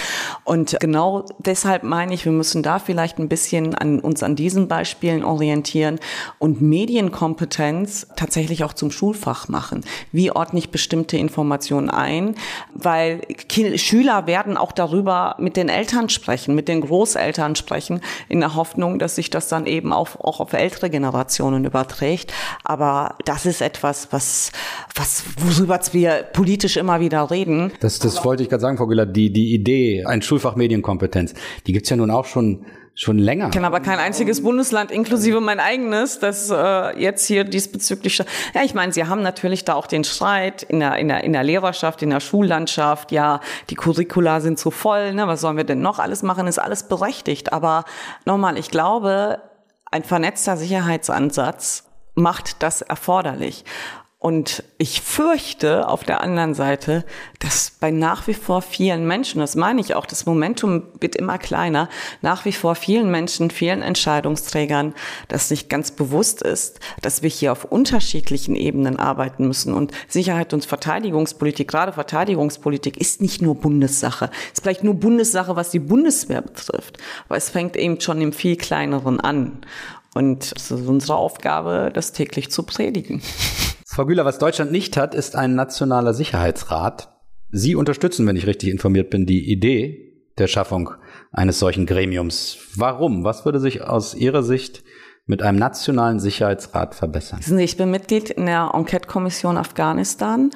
Und 0.44 0.76
genau 0.82 1.26
deshalb 1.40 1.84
meine 1.84 2.14
ich, 2.14 2.26
wir 2.26 2.34
müssen 2.34 2.64
da 2.64 2.80
vielleicht 2.80 3.18
ein 3.18 3.30
bisschen 3.30 3.76
an 3.76 4.02
uns 4.02 4.24
an 4.24 4.36
diesen 4.36 4.68
Beispielen 4.68 5.24
orientieren 5.24 6.00
und 6.38 6.62
Medienkompetenz 6.62 8.08
tatsächlich 8.18 8.66
auch 8.66 8.74
zum 8.74 8.92
Schulfach 8.92 9.48
machen. 9.48 9.86
Wie 10.12 10.32
ordne 10.32 10.60
ich 10.60 10.70
bestimmte 10.70 11.16
Informationen 11.16 11.90
ein? 11.90 12.36
Weil 12.74 13.22
Schüler 13.78 14.01
werden 14.06 14.58
auch 14.58 14.72
darüber 14.72 15.36
mit 15.40 15.58
den 15.58 15.70
Eltern 15.70 16.10
sprechen, 16.10 16.56
mit 16.56 16.68
den 16.68 16.82
Großeltern 16.82 17.56
sprechen, 17.56 18.02
in 18.30 18.40
der 18.40 18.56
Hoffnung, 18.56 19.00
dass 19.00 19.16
sich 19.16 19.30
das 19.30 19.48
dann 19.48 19.66
eben 19.66 19.94
auch, 19.94 20.20
auch 20.20 20.40
auf 20.40 20.54
ältere 20.54 20.90
Generationen 20.90 21.66
überträgt. 21.66 22.34
Aber 22.64 23.16
das 23.26 23.46
ist 23.46 23.62
etwas, 23.62 24.10
was, 24.12 24.52
was, 24.96 25.24
worüber 25.38 25.80
wir 25.92 26.24
politisch 26.34 26.78
immer 26.78 27.00
wieder 27.00 27.32
reden. 27.32 27.72
Das, 27.80 28.00
das 28.00 28.24
wollte 28.26 28.44
ich 28.44 28.50
gerade 28.50 28.62
sagen, 28.62 28.78
Frau 28.78 28.88
Güller, 28.88 29.06
die, 29.06 29.32
die 29.32 29.54
Idee, 29.54 30.06
ein 30.06 30.22
Schulfach 30.22 30.56
Medienkompetenz, 30.56 31.34
die 31.66 31.74
gibt's 31.74 31.90
ja 31.90 31.96
nun 31.96 32.12
auch 32.12 32.26
schon 32.26 32.66
schon 32.96 33.18
länger. 33.18 33.48
Ich 33.48 33.52
kenne 33.52 33.68
aber 33.68 33.80
kein 33.80 34.00
einziges 34.00 34.44
Bundesland, 34.44 34.92
inklusive 34.92 35.42
mein 35.42 35.60
eigenes, 35.60 36.20
das 36.20 36.50
äh, 36.50 37.00
jetzt 37.00 37.26
hier 37.26 37.44
diesbezüglich. 37.44 38.18
Ja, 38.54 38.64
ich 38.64 38.74
meine, 38.74 38.92
Sie 38.92 39.06
haben 39.06 39.22
natürlich 39.22 39.66
da 39.66 39.76
auch 39.76 39.88
den 39.88 40.04
Streit 40.04 40.64
in 40.64 40.80
der, 40.80 40.98
in 40.98 41.08
der, 41.08 41.24
in 41.24 41.34
der 41.34 41.44
Lehrerschaft, 41.44 42.02
in 42.02 42.10
der 42.10 42.20
Schullandschaft. 42.20 43.12
Ja, 43.12 43.40
die 43.70 43.76
Curricula 43.76 44.42
sind 44.42 44.60
zu 44.60 44.72
voll. 44.72 45.14
Ne? 45.14 45.28
Was 45.28 45.42
sollen 45.42 45.58
wir 45.58 45.64
denn 45.64 45.82
noch 45.82 46.00
alles 46.00 46.24
machen? 46.24 46.48
Ist 46.48 46.60
alles 46.60 46.84
berechtigt. 46.84 47.54
Aber 47.54 47.86
nochmal, 48.26 48.58
ich 48.58 48.70
glaube, 48.70 49.42
ein 49.90 50.04
vernetzter 50.04 50.58
Sicherheitsansatz 50.58 51.86
macht 52.16 52.62
das 52.62 52.82
erforderlich. 52.82 53.64
Und 54.22 54.64
ich 54.78 55.02
fürchte 55.02 55.88
auf 55.88 56.04
der 56.04 56.22
anderen 56.22 56.54
Seite, 56.54 57.06
dass 57.40 57.72
bei 57.80 57.90
nach 57.90 58.28
wie 58.28 58.36
vor 58.36 58.62
vielen 58.62 59.08
Menschen, 59.08 59.40
das 59.40 59.56
meine 59.56 59.82
ich 59.82 59.96
auch, 59.96 60.06
das 60.06 60.28
Momentum 60.28 60.84
wird 61.00 61.16
immer 61.16 61.40
kleiner, 61.40 61.90
nach 62.22 62.46
wie 62.46 62.52
vor 62.52 62.76
vielen 62.76 63.10
Menschen, 63.10 63.50
vielen 63.50 63.82
Entscheidungsträgern, 63.82 64.94
das 65.28 65.50
nicht 65.50 65.70
ganz 65.70 65.90
bewusst 65.90 66.44
ist, 66.44 66.80
dass 67.02 67.24
wir 67.24 67.32
hier 67.32 67.52
auf 67.52 67.66
unterschiedlichen 67.66 68.56
Ebenen 68.56 69.00
arbeiten 69.00 69.48
müssen. 69.48 69.74
Und 69.74 69.92
Sicherheit 70.08 70.54
und 70.54 70.66
Verteidigungspolitik, 70.66 71.68
gerade 71.68 71.92
Verteidigungspolitik, 71.92 72.98
ist 72.98 73.22
nicht 73.22 73.42
nur 73.42 73.56
Bundessache. 73.56 74.30
Es 74.46 74.60
ist 74.60 74.62
vielleicht 74.62 74.84
nur 74.84 74.94
Bundessache, 74.94 75.56
was 75.56 75.72
die 75.72 75.80
Bundeswehr 75.80 76.44
betrifft. 76.44 77.00
Aber 77.28 77.38
es 77.38 77.50
fängt 77.50 77.76
eben 77.76 78.00
schon 78.00 78.22
im 78.22 78.34
viel 78.34 78.56
kleineren 78.56 79.20
an. 79.20 79.66
Und 80.14 80.54
es 80.56 80.70
ist 80.70 80.88
unsere 80.88 81.16
Aufgabe, 81.16 81.90
das 81.92 82.12
täglich 82.12 82.52
zu 82.52 82.62
predigen. 82.62 83.24
Frau 83.94 84.06
Güler, 84.06 84.24
was 84.24 84.40
Deutschland 84.40 84.72
nicht 84.72 84.96
hat, 84.96 85.14
ist 85.14 85.36
ein 85.36 85.54
nationaler 85.54 86.14
Sicherheitsrat. 86.14 87.14
Sie 87.50 87.76
unterstützen, 87.76 88.26
wenn 88.26 88.38
ich 88.38 88.48
richtig 88.48 88.70
informiert 88.70 89.10
bin, 89.10 89.26
die 89.26 89.52
Idee 89.52 90.14
der 90.38 90.48
Schaffung 90.48 90.92
eines 91.34 91.60
solchen 91.60 91.86
Gremiums. 91.86 92.58
Warum? 92.78 93.26
Was 93.26 93.44
würde 93.44 93.60
sich 93.60 93.82
aus 93.82 94.16
Ihrer 94.16 94.44
Sicht 94.44 94.86
mit 95.26 95.42
einem 95.42 95.60
nationalen 95.60 96.22
Sicherheitsrat 96.22 96.96
verbessern? 96.96 97.42
Ich 97.60 97.76
bin 97.76 97.92
Mitglied 97.92 98.30
in 98.30 98.46
der 98.46 98.72
Enquete-Kommission 98.74 99.58
Afghanistan 99.58 100.52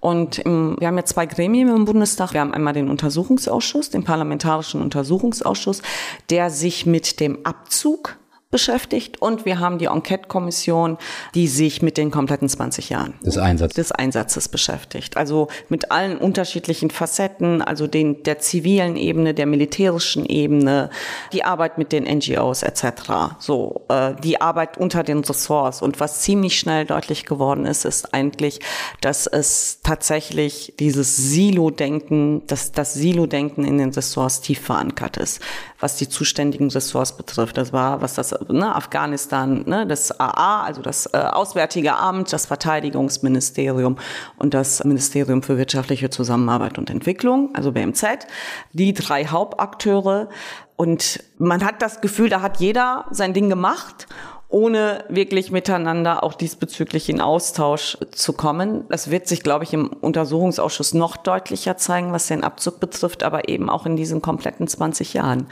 und 0.00 0.40
im, 0.40 0.74
wir 0.80 0.88
haben 0.88 0.96
ja 0.96 1.04
zwei 1.04 1.26
Gremien 1.26 1.68
im 1.68 1.84
Bundestag. 1.84 2.32
Wir 2.32 2.40
haben 2.40 2.52
einmal 2.52 2.72
den 2.72 2.90
Untersuchungsausschuss, 2.90 3.90
den 3.90 4.02
Parlamentarischen 4.02 4.82
Untersuchungsausschuss, 4.82 5.82
der 6.28 6.50
sich 6.50 6.86
mit 6.86 7.20
dem 7.20 7.46
Abzug 7.46 8.16
beschäftigt 8.50 9.22
und 9.22 9.44
wir 9.44 9.60
haben 9.60 9.78
die 9.78 9.84
Enquete-Kommission, 9.84 10.98
die 11.36 11.46
sich 11.46 11.82
mit 11.82 11.96
den 11.96 12.10
kompletten 12.10 12.48
20 12.48 12.90
Jahren 12.90 13.14
des, 13.24 13.38
Einsatz. 13.38 13.74
des 13.74 13.92
Einsatzes 13.92 14.48
beschäftigt. 14.48 15.16
Also 15.16 15.46
mit 15.68 15.92
allen 15.92 16.18
unterschiedlichen 16.18 16.90
Facetten, 16.90 17.62
also 17.62 17.86
den, 17.86 18.24
der 18.24 18.40
zivilen 18.40 18.96
Ebene, 18.96 19.34
der 19.34 19.46
militärischen 19.46 20.26
Ebene, 20.26 20.90
die 21.32 21.44
Arbeit 21.44 21.78
mit 21.78 21.92
den 21.92 22.04
NGOs 22.04 22.64
etc. 22.64 23.36
So 23.38 23.82
äh, 23.88 24.14
die 24.20 24.40
Arbeit 24.40 24.78
unter 24.78 25.04
den 25.04 25.20
Ressorts. 25.20 25.80
Und 25.80 26.00
was 26.00 26.20
ziemlich 26.20 26.58
schnell 26.58 26.86
deutlich 26.86 27.26
geworden 27.26 27.66
ist, 27.66 27.84
ist 27.84 28.12
eigentlich, 28.14 28.58
dass 29.00 29.28
es 29.28 29.78
tatsächlich 29.84 30.74
dieses 30.80 31.16
Silo-Denken, 31.16 32.46
dass 32.48 32.72
das 32.72 32.94
Silo-Denken 32.94 33.64
in 33.64 33.78
den 33.78 33.90
Ressorts 33.90 34.40
tief 34.40 34.60
verankert 34.60 35.18
ist, 35.18 35.40
was 35.80 35.96
die 35.96 36.08
zuständigen 36.08 36.70
Ressorts 36.70 37.16
betrifft. 37.16 37.56
Das 37.56 37.72
war, 37.72 38.00
was 38.02 38.14
das 38.14 38.34
ne, 38.48 38.74
Afghanistan, 38.74 39.64
ne, 39.66 39.86
das 39.86 40.18
AA, 40.20 40.62
also 40.62 40.82
das 40.82 41.06
äh, 41.06 41.16
Auswärtige 41.16 41.96
Amt, 41.96 42.32
das 42.32 42.46
Verteidigungsministerium 42.46 43.96
und 44.38 44.54
das 44.54 44.84
Ministerium 44.84 45.42
für 45.42 45.56
wirtschaftliche 45.58 46.10
Zusammenarbeit 46.10 46.78
und 46.78 46.90
Entwicklung, 46.90 47.50
also 47.54 47.72
BMZ, 47.72 48.26
die 48.72 48.92
drei 48.94 49.26
Hauptakteure. 49.26 50.28
Und 50.76 51.22
man 51.38 51.64
hat 51.64 51.82
das 51.82 52.00
Gefühl, 52.00 52.28
da 52.28 52.40
hat 52.40 52.60
jeder 52.60 53.06
sein 53.10 53.34
Ding 53.34 53.48
gemacht 53.48 54.06
ohne 54.50 55.04
wirklich 55.08 55.52
miteinander 55.52 56.24
auch 56.24 56.34
diesbezüglich 56.34 57.08
in 57.08 57.20
Austausch 57.20 57.96
zu 58.10 58.32
kommen. 58.32 58.84
Das 58.88 59.10
wird 59.10 59.28
sich, 59.28 59.42
glaube 59.42 59.64
ich, 59.64 59.72
im 59.72 59.86
Untersuchungsausschuss 59.86 60.92
noch 60.92 61.16
deutlicher 61.16 61.76
zeigen, 61.76 62.12
was 62.12 62.26
den 62.26 62.42
Abzug 62.42 62.80
betrifft, 62.80 63.22
aber 63.22 63.48
eben 63.48 63.70
auch 63.70 63.86
in 63.86 63.96
diesen 63.96 64.20
kompletten 64.20 64.66
20 64.66 65.14
Jahren. 65.14 65.46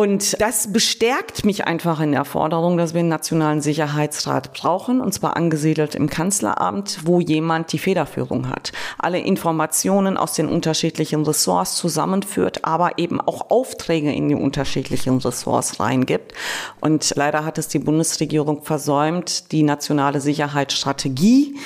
Und 0.00 0.40
das 0.40 0.72
bestärkt 0.72 1.44
mich 1.44 1.66
einfach 1.66 2.00
in 2.00 2.12
der 2.12 2.24
Forderung, 2.24 2.78
dass 2.78 2.94
wir 2.94 3.00
einen 3.00 3.10
nationalen 3.10 3.60
Sicherheitsrat 3.60 4.54
brauchen, 4.54 5.02
und 5.02 5.12
zwar 5.12 5.36
angesiedelt 5.36 5.94
im 5.94 6.08
Kanzleramt, 6.08 7.00
wo 7.04 7.20
jemand 7.20 7.70
die 7.70 7.78
Federführung 7.78 8.48
hat, 8.48 8.72
alle 8.96 9.18
Informationen 9.18 10.16
aus 10.16 10.32
den 10.32 10.48
unterschiedlichen 10.48 11.22
Ressorts 11.24 11.76
zusammenführt, 11.76 12.64
aber 12.64 12.96
eben 12.96 13.20
auch 13.20 13.50
Aufträge 13.50 14.10
in 14.10 14.30
die 14.30 14.34
unterschiedlichen 14.34 15.18
Ressorts 15.18 15.80
reingibt. 15.80 16.32
Und 16.80 17.12
leider 17.16 17.44
hat 17.44 17.58
es 17.58 17.68
die 17.68 17.78
Bundesregierung 17.78 18.62
versäumt, 18.62 19.52
die 19.52 19.62
nationale 19.62 20.22
Sicherheitsstrategie, 20.22 21.56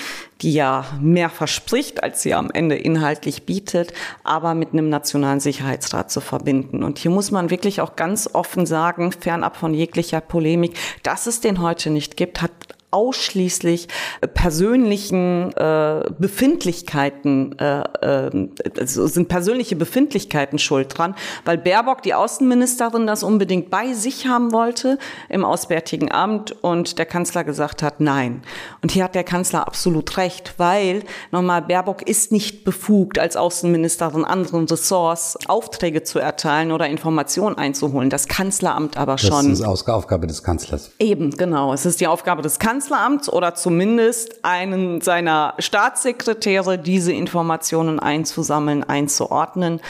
die 0.43 0.53
ja 0.53 0.85
mehr 1.01 1.31
verspricht, 1.31 2.03
als 2.03 2.23
sie 2.23 2.35
am 2.35 2.51
Ende 2.51 2.77
inhaltlich 2.77 3.47
bietet, 3.47 3.93
aber 4.25 4.55
mit 4.55 4.73
einem 4.73 4.89
nationalen 4.89 5.41
Sicherheitsrat 5.41 6.11
zu 6.11 6.21
verbinden. 6.21 6.83
Und 6.83 6.99
hier 6.99 7.11
muss 7.11 7.31
man 7.31 7.51
wirklich 7.51 7.81
auch 7.81 7.97
ganz 7.97 8.29
offen 8.33 8.67
sagen, 8.67 9.13
fernab 9.13 9.57
von 9.57 9.75
jeglicher 9.75 10.21
Polemik, 10.21 10.77
dass 11.03 11.27
es 11.27 11.41
den 11.41 11.63
heute 11.63 11.91
nicht 11.91 12.17
gibt, 12.17 12.43
hat 12.43 12.51
ausschließlich 12.95 13.89
persönlichen 14.33 15.53
äh, 15.57 16.05
Befindlichkeiten, 16.19 17.59
äh, 17.59 17.81
äh, 17.81 18.49
also 18.79 19.07
sind 19.09 19.29
persönliche 19.29 19.77
Befindlichkeiten 19.77 20.59
schuld 20.59 20.97
dran, 20.97 21.17
weil 21.45 21.59
Baerbock, 21.59 22.03
die 22.03 22.15
Außenministerin, 22.15 23.07
das 23.07 23.23
unbedingt 23.25 23.69
bei 23.69 23.93
sich 23.95 24.27
haben 24.27 24.53
wollte 24.53 24.99
im 25.29 25.45
Auswärtigen 25.45 26.13
Amt 26.13 26.53
und 26.63 26.99
der 26.99 27.07
Kanzler 27.07 27.43
gesagt 27.43 27.83
hat, 27.83 28.01
nein. 28.01 28.43
Und 28.81 28.93
hier 28.93 29.05
hat 29.05 29.17
der 29.17 29.25
Kanzler 29.25 29.67
absolut 29.67 30.17
recht, 30.17 30.55
weil 30.57 31.03
nochmal 31.33 31.63
Baerbock 31.63 32.03
ist 32.03 32.31
nicht 32.31 32.65
befugt, 32.65 33.19
als 33.19 33.37
Außenministerin 33.37 34.25
anderen 34.25 34.67
Ressorts 34.67 35.37
Aufträge 35.49 36.05
zu 36.05 36.21
erteilen 36.21 36.71
oder 36.71 36.87
Informationen 36.87 37.59
einzuholen. 37.59 38.09
Das 38.09 38.29
Kanzleramt 38.29 38.97
aber 38.97 39.19
schon. 39.19 39.51
Das 39.51 39.59
ist 39.59 39.65
Aufgabe 39.95 40.27
des 40.27 40.43
Kanzlers. 40.43 40.93
Eben, 40.99 41.31
genau. 41.31 41.73
Es 41.73 41.87
ist 41.87 42.01
die 42.01 42.07
Aufgabe 42.07 42.43
des 42.43 42.59
Kanzlers 42.59 42.84
Kanzleramts 42.85 43.33
oder 43.33 43.55
zumindest 43.55 44.45
einen 44.45 45.01
seiner 45.01 45.55
Staatssekretäre, 45.59 46.79
diese 46.79 47.13
Informationen 47.13 47.99
einzusammeln, 47.99 48.85
einzuordnen 48.85 49.81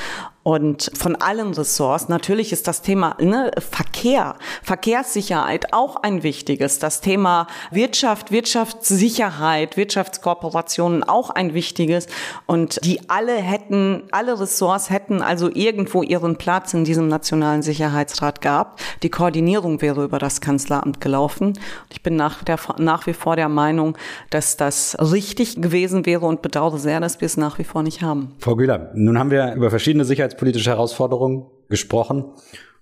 und 0.44 0.90
von 0.94 1.16
allen 1.16 1.54
Ressorts. 1.54 2.08
Natürlich 2.08 2.52
ist 2.52 2.68
das 2.68 2.82
Thema 2.82 3.16
ne, 3.18 3.50
Verkehr, 3.58 4.36
Verkehrssicherheit 4.62 5.72
auch 5.72 5.96
ein 5.96 6.22
wichtiges. 6.22 6.78
Das 6.78 7.00
Thema 7.00 7.48
Wirtschaft, 7.70 8.30
Wirtschaftssicherheit, 8.30 9.76
Wirtschaftskooperationen 9.76 11.02
auch 11.02 11.30
ein 11.30 11.54
wichtiges. 11.54 12.06
Und 12.46 12.78
die 12.84 13.08
alle 13.08 13.34
hätten, 13.34 14.02
alle 14.12 14.38
Ressorts 14.38 14.90
hätten 14.90 15.22
also 15.22 15.50
irgendwo 15.52 16.02
ihren 16.02 16.36
Platz 16.36 16.74
in 16.74 16.84
diesem 16.84 17.08
nationalen 17.08 17.62
Sicherheitsrat 17.62 18.42
gehabt. 18.42 18.82
Die 19.02 19.10
Koordinierung 19.10 19.80
wäre 19.80 20.04
über 20.04 20.18
das 20.18 20.42
Kanzleramt 20.42 21.00
gelaufen. 21.00 21.58
Ich 21.90 22.02
bin 22.02 22.16
nach, 22.16 22.44
der, 22.44 22.58
nach 22.76 23.06
wie 23.06 23.14
vor 23.14 23.36
der 23.36 23.48
Meinung, 23.48 23.96
dass 24.28 24.58
das 24.58 24.94
richtig 25.00 25.62
gewesen 25.62 26.04
wäre 26.04 26.26
und 26.26 26.42
bedauere 26.42 26.78
sehr, 26.78 27.00
dass 27.00 27.22
wir 27.22 27.26
es 27.26 27.38
nach 27.38 27.58
wie 27.58 27.64
vor 27.64 27.82
nicht 27.82 28.02
haben. 28.02 28.34
Frau 28.40 28.56
Güler, 28.56 28.90
nun 28.94 29.18
haben 29.18 29.30
wir 29.30 29.54
über 29.54 29.70
verschiedene 29.70 30.04
Sicherheits 30.04 30.33
sicherheitspolitische 30.34 30.70
Herausforderungen 30.70 31.46
gesprochen. 31.68 32.24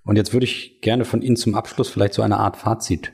Und 0.05 0.17
jetzt 0.17 0.33
würde 0.33 0.45
ich 0.45 0.81
gerne 0.81 1.05
von 1.05 1.23
Ihnen 1.23 1.37
zum 1.37 1.55
Abschluss 1.55 1.89
vielleicht 1.89 2.15
so 2.15 2.23
eine 2.23 2.39
Art 2.39 2.57
Fazit 2.57 3.13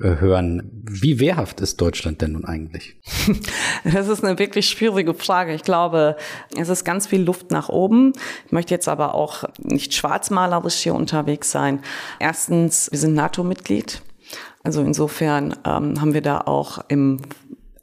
äh, 0.00 0.20
hören. 0.20 0.84
Wie 0.88 1.18
wehrhaft 1.18 1.60
ist 1.60 1.80
Deutschland 1.80 2.20
denn 2.20 2.32
nun 2.32 2.44
eigentlich? 2.44 2.96
Das 3.84 4.06
ist 4.06 4.22
eine 4.22 4.38
wirklich 4.38 4.68
schwierige 4.68 5.14
Frage. 5.14 5.54
Ich 5.54 5.64
glaube, 5.64 6.16
es 6.56 6.68
ist 6.68 6.84
ganz 6.84 7.08
viel 7.08 7.22
Luft 7.22 7.50
nach 7.50 7.68
oben. 7.68 8.12
Ich 8.46 8.52
möchte 8.52 8.72
jetzt 8.72 8.86
aber 8.86 9.14
auch 9.14 9.44
nicht 9.58 9.92
schwarzmalerisch 9.92 10.76
hier 10.76 10.94
unterwegs 10.94 11.50
sein. 11.50 11.80
Erstens, 12.20 12.88
wir 12.92 12.98
sind 12.98 13.14
NATO-Mitglied. 13.14 14.02
Also 14.62 14.82
insofern 14.82 15.56
ähm, 15.64 16.00
haben 16.00 16.14
wir 16.14 16.22
da 16.22 16.42
auch 16.42 16.78
im 16.86 17.18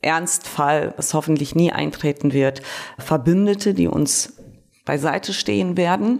Ernstfall, 0.01 0.93
was 0.95 1.13
hoffentlich 1.13 1.53
nie 1.53 1.73
eintreten 1.73 2.31
wird, 2.31 2.61
Verbündete, 2.97 3.73
die 3.73 3.89
uns 3.89 4.38
beiseite 4.89 5.33
stehen 5.33 5.77
werden. 5.77 6.17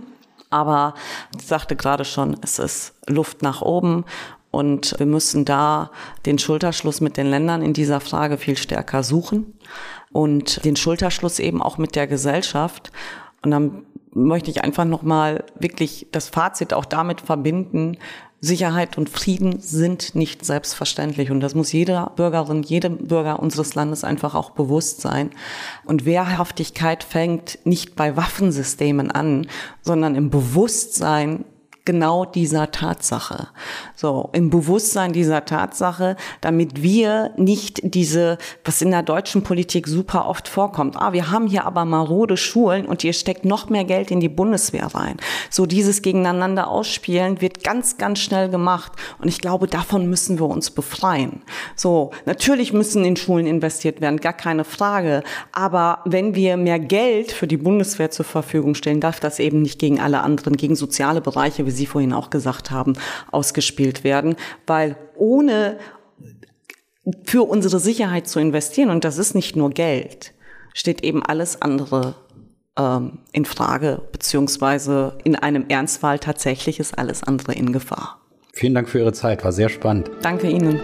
Aber 0.52 0.94
ich 1.36 1.48
sagte 1.48 1.76
gerade 1.76 2.06
schon, 2.06 2.38
es 2.44 2.60
ist 2.60 2.94
Luft 3.08 3.42
nach 3.42 3.64
oben 3.64 4.06
und 4.52 4.94
wir 5.00 5.08
müssen 5.08 5.44
da 5.44 5.90
den 6.28 6.38
Schulterschluss 6.38 7.02
mit 7.02 7.18
den 7.18 7.26
Ländern 7.32 7.64
in 7.64 7.74
dieser 7.74 8.00
Frage 8.00 8.38
viel 8.38 8.58
stärker 8.58 9.02
suchen 9.02 9.58
und 10.12 10.64
den 10.66 10.76
Schulterschluss 10.76 11.40
eben 11.40 11.64
auch 11.64 11.80
mit 11.80 11.96
der 11.96 12.06
Gesellschaft. 12.06 12.92
Und 13.42 13.50
dann 13.50 13.86
möchte 14.12 14.52
ich 14.52 14.64
einfach 14.64 14.86
nochmal 14.86 15.46
wirklich 15.60 16.06
das 16.12 16.30
Fazit 16.30 16.72
auch 16.72 16.86
damit 16.86 17.22
verbinden, 17.22 17.98
Sicherheit 18.42 18.98
und 18.98 19.10
Frieden 19.10 19.60
sind 19.60 20.16
nicht 20.16 20.46
selbstverständlich 20.46 21.30
und 21.30 21.42
das 21.42 21.56
muss 21.56 21.74
jeder 21.74 22.14
Bürgerin, 22.16 22.64
jedem 22.64 22.98
Bürger 23.08 23.40
unseres 23.40 23.76
Landes 23.76 24.04
einfach 24.04 24.34
auch 24.34 24.52
bewusst 24.52 25.02
sein. 25.02 25.32
Und 25.84 26.06
Wehrhaftigkeit 26.06 27.04
fängt 27.04 27.60
nicht 27.66 27.96
bei 27.96 28.16
Waffensystemen 28.16 29.12
an, 29.12 29.48
sondern 29.82 30.16
im 30.16 30.30
Bewusstsein 30.30 31.44
genau 31.86 32.26
dieser 32.26 32.72
Tatsache. 32.72 33.48
So, 33.96 34.30
im 34.34 34.50
Bewusstsein 34.50 35.14
dieser 35.14 35.46
Tatsache, 35.46 36.16
damit 36.42 36.84
wir 36.84 37.32
nicht 37.38 37.80
diese, 37.84 38.38
was 38.64 38.82
in 38.82 38.92
der 38.92 39.04
deutschen 39.04 39.44
Politik 39.44 39.88
super 39.88 40.28
oft 40.28 40.48
vorkommt, 40.48 40.98
ah, 40.98 41.14
wir 41.14 41.32
haben 41.32 41.48
hier 41.48 41.66
aber 41.66 41.86
marode 41.86 42.38
Schulen 42.38 42.86
und 42.86 43.04
ihr 43.04 43.14
steckt 43.14 43.46
noch 43.46 43.70
mehr 43.70 43.86
Geld 43.86 44.12
in 44.12 44.20
die 44.20 44.30
Bundeswehr 44.30 44.88
rein. 44.88 45.18
So 45.50 45.66
dieses 45.66 46.02
gegeneinander 46.02 46.68
ausspielen 46.68 47.42
wird 47.42 47.64
ganz, 47.64 47.98
ganz 47.98 48.20
schnell 48.20 48.50
gemacht. 48.50 48.92
Und 49.20 49.28
ich 49.28 49.40
glaube, 49.40 49.68
davon 49.68 50.10
müssen 50.10 50.40
wir 50.40 50.48
uns 50.48 50.72
befreien. 50.72 51.42
So, 51.76 52.12
natürlich 52.26 52.74
müssen 52.74 53.04
in 53.06 53.16
Schulen 53.16 53.48
investiert 53.48 54.02
werden, 54.02 54.20
gar 54.20 54.34
keine 54.34 54.64
Frage. 54.64 55.24
Aber 55.52 56.00
wenn 56.06 56.36
wir 56.36 56.58
mehr 56.58 56.80
Geld 56.80 57.32
für 57.32 57.48
die 57.48 57.58
Bundeswehr 57.58 58.12
zur 58.12 58.26
Verfügung 58.26 58.76
stellen, 58.76 59.02
darf 59.02 59.20
das 59.20 59.40
eben 59.40 59.62
nicht 59.62 59.80
gegen 59.80 60.00
alle 60.00 60.22
anderen, 60.22 60.56
gegen 60.56 60.76
soziale 60.76 61.22
Bereiche, 61.22 61.66
Sie 61.80 61.86
vorhin 61.86 62.14
auch 62.14 62.30
gesagt 62.30 62.72
haben, 62.72 62.94
ausgespielt 63.32 64.04
werden, 64.04 64.36
weil 64.68 64.96
ohne 65.16 65.78
für 67.24 67.44
unsere 67.44 67.80
Sicherheit 67.80 68.28
zu 68.28 68.40
investieren, 68.40 68.90
und 68.90 69.04
das 69.04 69.18
ist 69.18 69.34
nicht 69.34 69.56
nur 69.56 69.70
Geld, 69.72 70.34
steht 70.74 71.04
eben 71.04 71.24
alles 71.24 71.62
andere 71.62 72.16
ähm, 72.78 73.20
in 73.32 73.46
Frage, 73.46 74.02
beziehungsweise 74.12 75.18
in 75.24 75.36
einem 75.36 75.66
Ernstfall 75.70 76.20
tatsächlich 76.20 76.80
ist 76.80 76.98
alles 76.98 77.24
andere 77.24 77.54
in 77.54 77.74
Gefahr. 77.74 78.20
Vielen 78.54 78.74
Dank 78.74 78.90
für 78.90 79.00
Ihre 79.00 79.14
Zeit, 79.14 79.44
war 79.44 79.52
sehr 79.52 79.70
spannend. 79.70 80.12
Danke 80.22 80.50
Ihnen. 80.50 80.80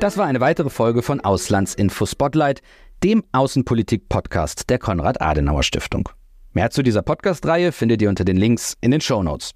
Das 0.00 0.16
war 0.16 0.26
eine 0.26 0.40
weitere 0.40 0.70
Folge 0.70 1.02
von 1.02 1.20
Auslandsinfo 1.20 2.06
Spotlight, 2.06 2.62
dem 3.04 3.22
Außenpolitik-Podcast 3.32 4.70
der 4.70 4.78
Konrad-Adenauer-Stiftung. 4.78 6.08
Mehr 6.52 6.70
zu 6.70 6.82
dieser 6.82 7.02
Podcast-Reihe 7.02 7.70
findet 7.70 8.02
ihr 8.02 8.08
unter 8.08 8.24
den 8.24 8.36
Links 8.36 8.76
in 8.80 8.90
den 8.90 9.00
Show 9.00 9.22
Notes. 9.22 9.52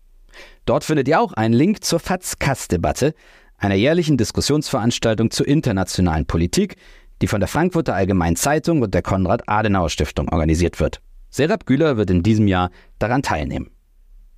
Dort 0.64 0.84
findet 0.84 1.08
ihr 1.08 1.20
auch 1.20 1.32
einen 1.32 1.54
Link 1.54 1.84
zur 1.84 1.98
FATS-Kass-Debatte, 1.98 3.14
einer 3.58 3.74
jährlichen 3.74 4.16
Diskussionsveranstaltung 4.16 5.30
zur 5.30 5.48
internationalen 5.48 6.26
Politik, 6.26 6.76
die 7.20 7.26
von 7.26 7.40
der 7.40 7.48
Frankfurter 7.48 7.94
Allgemeinen 7.94 8.36
Zeitung 8.36 8.82
und 8.82 8.94
der 8.94 9.02
Konrad-Adenauer-Stiftung 9.02 10.28
organisiert 10.28 10.80
wird. 10.80 11.00
Serap 11.30 11.66
Güler 11.66 11.96
wird 11.96 12.10
in 12.10 12.22
diesem 12.22 12.46
Jahr 12.46 12.70
daran 12.98 13.22
teilnehmen. 13.22 13.70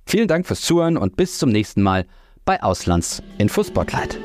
Vielen 0.05 0.27
Dank 0.27 0.47
fürs 0.47 0.61
Zuhören 0.61 0.97
und 0.97 1.15
bis 1.15 1.37
zum 1.37 1.49
nächsten 1.51 1.83
Mal 1.83 2.05
bei 2.45 2.63
Auslands 2.63 3.21
Info 3.37 3.63
Spotlight. 3.63 4.17